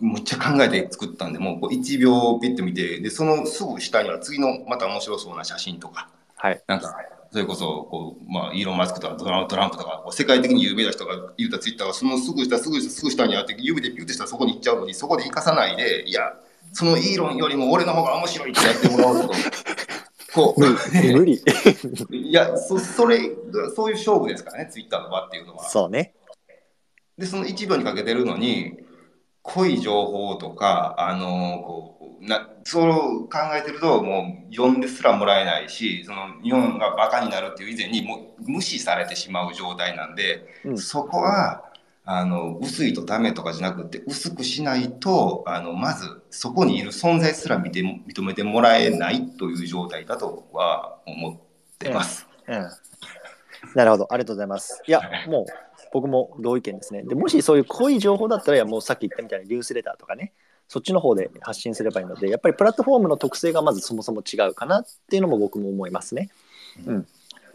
[0.00, 6.62] むっちゃ考えて作ったんで、もうこう1秒ピッと見て、で、そのすぐ下には次のまた面白そうな写真とか、はい。
[6.68, 6.94] なんか、
[7.32, 16.34] それこそ、こう、まあ、イーロン・マスクとかドランプとか、世界的に有名な人が言ったツイッターが、そのすぐ下、すぐ下、すぐ下にあって、指でピュッてしたらそこに行っちゃうのに、そこで生かさないで、いや、
[16.72, 19.32] そのイーロンよりも俺の方が面白いってやってもらおうと。
[20.34, 21.40] こう、無理。
[22.12, 25.68] いや、そ、それが、そういう勝負ですからね、ツイッターの場っていうのは。
[25.68, 26.14] そうね。
[27.16, 28.85] で、その1秒にかけてるのに、
[29.46, 41.62] 濃い情報とか、あのこう、な、そう考えてると、もう読んですらもらえないし、その日本がバカになるっていう以前に、もう無視されてしまう状態なんで、うんそこは、
[42.04, 51.36] あの、薄いとダメとかじゃなくて、薄くしないと、あの、まず、そこにいる存在すら見て、認めてもらえないという状態だとは思っ
[51.78, 52.26] てます。
[52.46, 52.70] うん。
[53.74, 54.06] なるほど。
[54.12, 54.82] ありがとうございます。
[54.86, 55.46] いや、もう、
[55.92, 57.02] 僕も同意見ですね。
[57.02, 60.32] でもしそういう濃い情報だったら、もうさっき言ったみたいにニュースレターとかね、
[60.68, 66.30] そっちの方で発信すればいいので、やっぱりプラットフォームの特性がまずそもそも違うかなっていうのも僕も思いますね。
[66.86, 67.06] うん。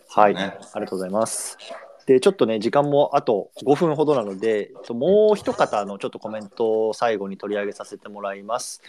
[0.09, 0.35] はい。
[0.35, 1.57] ねありがとうございます。
[2.05, 8.81] で、ちょっとね、時間もあと5分ほどなので、ともう一方のちょっとコメントを最後に取り上げさせてもらいます。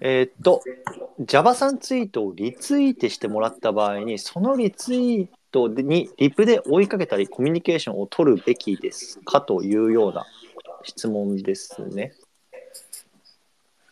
[0.00, 0.62] えーっと、
[1.20, 10.26] Java さんツイートをリツイートしてもらった場合に、そのリツイートにリプで追いかけたり、コミュニケーションを取るべきですかというような
[10.84, 12.14] 質問ですね。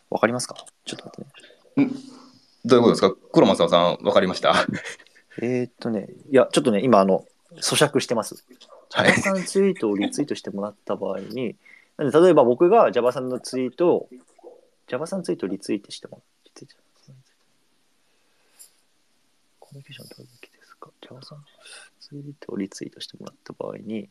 [0.09, 0.55] わかりますか？
[0.85, 1.25] ちょっと待っ
[1.75, 1.91] てね。
[2.65, 3.15] どういうことですか？
[3.31, 4.53] 黒松さん、わかりました？
[5.41, 8.35] えーっとね、いや、ちょっとね、今、あの、咀嚼してます。
[8.91, 11.55] は Java さんツイートをリツイートしてもらった場合に、
[11.97, 14.09] なんで例えば僕が Java さんのツイートを、
[14.87, 16.75] Java さんツイートをリツイートしてもリツイート。
[19.59, 20.48] コミュニケーション取るべき
[20.79, 21.43] ですか ?Java さん
[21.99, 24.09] ツイートをリツイートしてもらった場合に、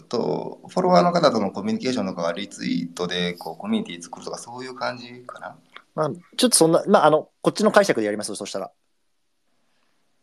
[0.02, 5.56] ーと、フォロワーの方とのコミュニケーションとかがリツイートでこうコミュニティ作るとかそういう感じかな？
[5.96, 8.72] まあ、ちょっとそんな、まあ、あの、こっちの解釈でやりますそしたら。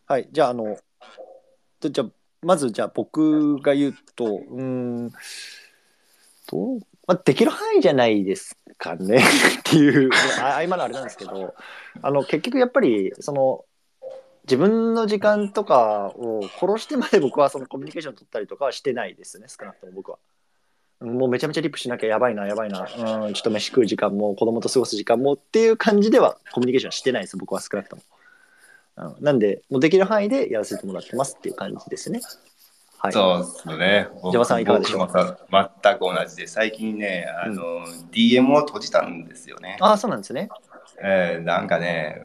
[0.06, 0.76] はい、じゃあ、あの、
[1.78, 2.08] とじゃあ
[2.42, 5.10] まず、じゃあ、僕が言うと、うーん、
[6.50, 9.18] どう、まあ、できる範囲じゃないですかね
[9.60, 11.54] っていう、ああ今のあれなんですけど、
[12.02, 13.64] あの、結局やっぱり、その、
[14.44, 20.18] 自分の時間とかを殺してまで僕はそのコミュニケーション取ったりとかはしてないですね、少なくとも僕は。
[21.00, 28.02] もうめちゃめちゃリップしなきゃやばいな、やばいな、うん、ちょっと飯食う時間も子供と過ごす時間もっていう感じではコミュニケーションしてないです、僕は少なくとも。
[28.96, 32.20] うん、なんで、もうできる範囲でやらせてもらってますっていう感じですね。
[33.02, 33.12] はい。
[33.12, 34.08] そうですね。
[34.30, 35.08] ジャバさんいかがでしょう？
[35.12, 39.78] 全く同じで、最近ね、あの、DM を閉じたんですよね。
[39.80, 40.48] ああ、そうなんですね。
[41.02, 42.24] えーなんかね、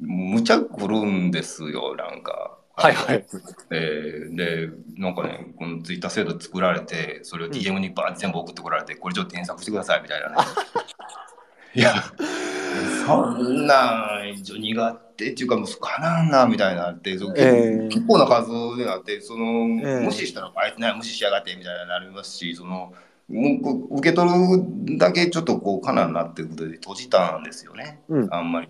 [0.00, 2.56] むむちゃくるんですよ、なんか。
[2.76, 3.24] はいはい。
[3.70, 10.34] えーで、なんかね、このツイッター制度作られて、それを DM にバーッ全部送ってこられて、これちょっと添削してくださいみたいなね。
[11.76, 11.92] いや、
[13.06, 22.92] そんなん苦手っていうか、もうかなんなみたいなって、そうえー結構な数であって、その、えー無視したら、あいつね、無視しやがってみたいになりますし、その、
[23.28, 28.00] もう受け取るだけちょっとこう、かなんなっていうことで閉じたんですよね。
[28.08, 28.68] うんあんまり。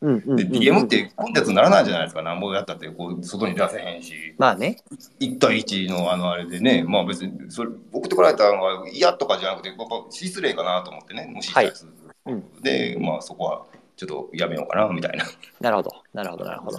[0.00, 0.36] うんうん、うん。
[0.36, 4.12] で、DM ってコンテンツにならないじゃないですか、なんぼやったって、こう、外に出せへんし。
[4.38, 4.76] まあね。
[5.20, 11.92] 1対1のあのあれでね、まあ別にそれ送ってこられたのが嫌とかじゃなくて、やっぱ失礼かなと思ってね、無視したりする。
[12.26, 13.66] うんで、まあそこは
[13.96, 15.24] ちょっとやめようかなみたいな。
[15.60, 15.90] なるほど。
[16.12, 16.78] なるほど、なるほど。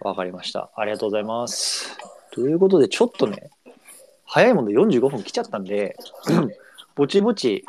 [0.00, 0.70] わかりました。
[0.74, 1.96] ありがとうございます。
[2.32, 3.50] ということで、ちょっとね、
[4.24, 5.96] 早いもので45分来ちゃったんで、
[6.96, 7.66] ぼちぼち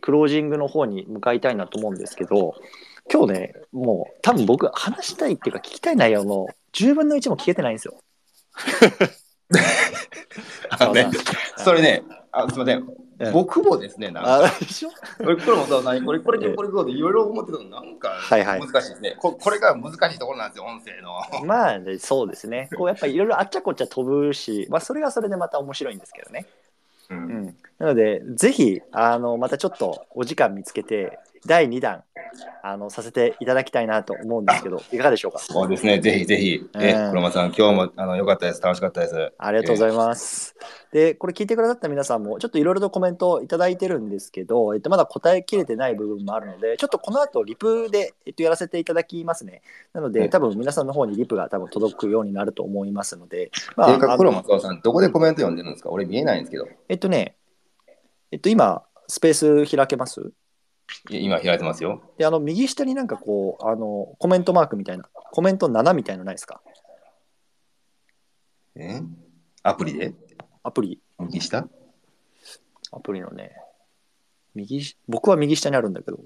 [0.00, 2.54] クロージングの方に向かいたいなと思うんですけど、
[3.12, 7.98] 今日ね、もう多分僕話したいっていうか聞きたい内容の10分の1も聞けてないんですよ。
[10.70, 11.10] あのね
[11.56, 12.02] それね、
[12.32, 12.86] あすみません
[13.24, 13.32] ええ。
[13.32, 19.16] 僕もですね、なんか、あでしょこれ、これもそう何これ、これ、ええこれ、これ、いろいろ思ってたの、なんかはいはい難しいですね。
[19.18, 21.20] ここれが難しいところなんですよ、音声の。
[21.46, 22.68] まあね、そうですね。
[22.76, 26.46] こうやっぱりいろいろあっちゃこっちゃ飛ぶし、まあそれがそれでまた面白いんですけどね。
[27.10, 27.14] う。
[27.14, 32.04] うんん、なので、ぜひ、あの、またちょっとお時間見つけて、第2弾、
[32.62, 35.38] あの、させていただきたいなと思うんですけど、いかがでしょうか？
[35.38, 36.68] そうですね、ぜひぜひ。
[36.80, 38.62] え、うん黒間さん、今日もあの良かったです。
[38.62, 39.32] 楽しかったです。
[39.38, 40.56] ありがとうございます。
[40.92, 49.62] で、これ聞いてくださった皆さんも、ちょっといろいろとコメントいただいてるんですけど、えっと、まだ答えきれてない部分もあるので、ちょっとこの後、リプで、えっと、やらせていただきますね。
[49.92, 55.90] なので、うん多分皆さんの方にリプが多分届くようになると思いますので、まあ、黒松尾さん、どこでコメント読んでるんですか？
[55.90, 56.66] 俺見えないんですけど。
[56.88, 57.36] えっとね、
[58.32, 60.32] えっと、今、スペース開けます？
[61.10, 62.02] 今開いてますよ。
[62.18, 66.60] で、あの、右下になんかこう、あの、コメントマークみたいな、コメント7みたいなのないですか？
[68.76, 69.00] え？
[69.62, 70.14] アプリで？
[70.62, 71.68] アプリ、右下？
[72.92, 73.52] アプリのね、
[74.54, 76.18] 右し、僕は右下にあるんだけど、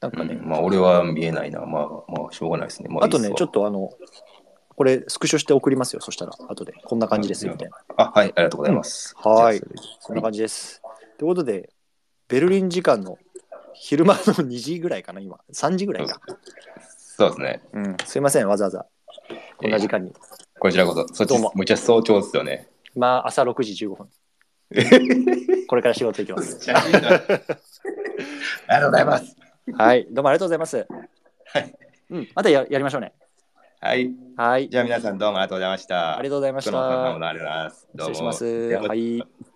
[0.00, 1.60] なんかね、うんまあ、俺は見えないな。
[1.60, 2.88] まあ、まあ、しょうがないですね。
[2.88, 3.90] まあとね、ちょっっとあの、
[4.74, 6.72] これ、スクショして送りますよ、そしたら、後で。
[6.84, 7.76] こんな感じですよ、みたいな。
[7.76, 7.84] と。
[8.02, 9.14] あ、はい、ありがとうございます。
[9.24, 9.60] うんはい
[10.00, 10.80] そんな感じです。
[11.18, 11.70] ということで、
[12.28, 13.18] ベルリン時間の
[13.74, 15.38] 昼間の2時ぐらいかな、今。
[15.52, 16.20] 3時ぐらいか。
[17.16, 17.62] そうですね。
[17.72, 18.86] うん、すいません、わざわざ。
[19.56, 20.12] こんな時間に。
[20.58, 22.68] こちらこそ、そっちも、むっちゃ早朝ですよね。
[22.94, 24.08] まあ、朝6時15分。
[25.68, 26.70] これから仕事行きます。
[26.72, 27.00] ありが
[28.80, 29.36] とうございます。
[29.72, 30.86] はい、どうもありがとうございます。
[31.46, 31.74] はい。
[32.10, 33.12] うん、またややりましょうね。
[33.80, 34.10] はい。
[34.36, 36.18] はい、じゃあ皆さんどうもありがとうございました。
[36.18, 36.70] ありがとうございました。
[36.70, 37.88] どうもありがとうございます。
[37.94, 38.88] どうも失礼します。
[38.88, 39.51] はい。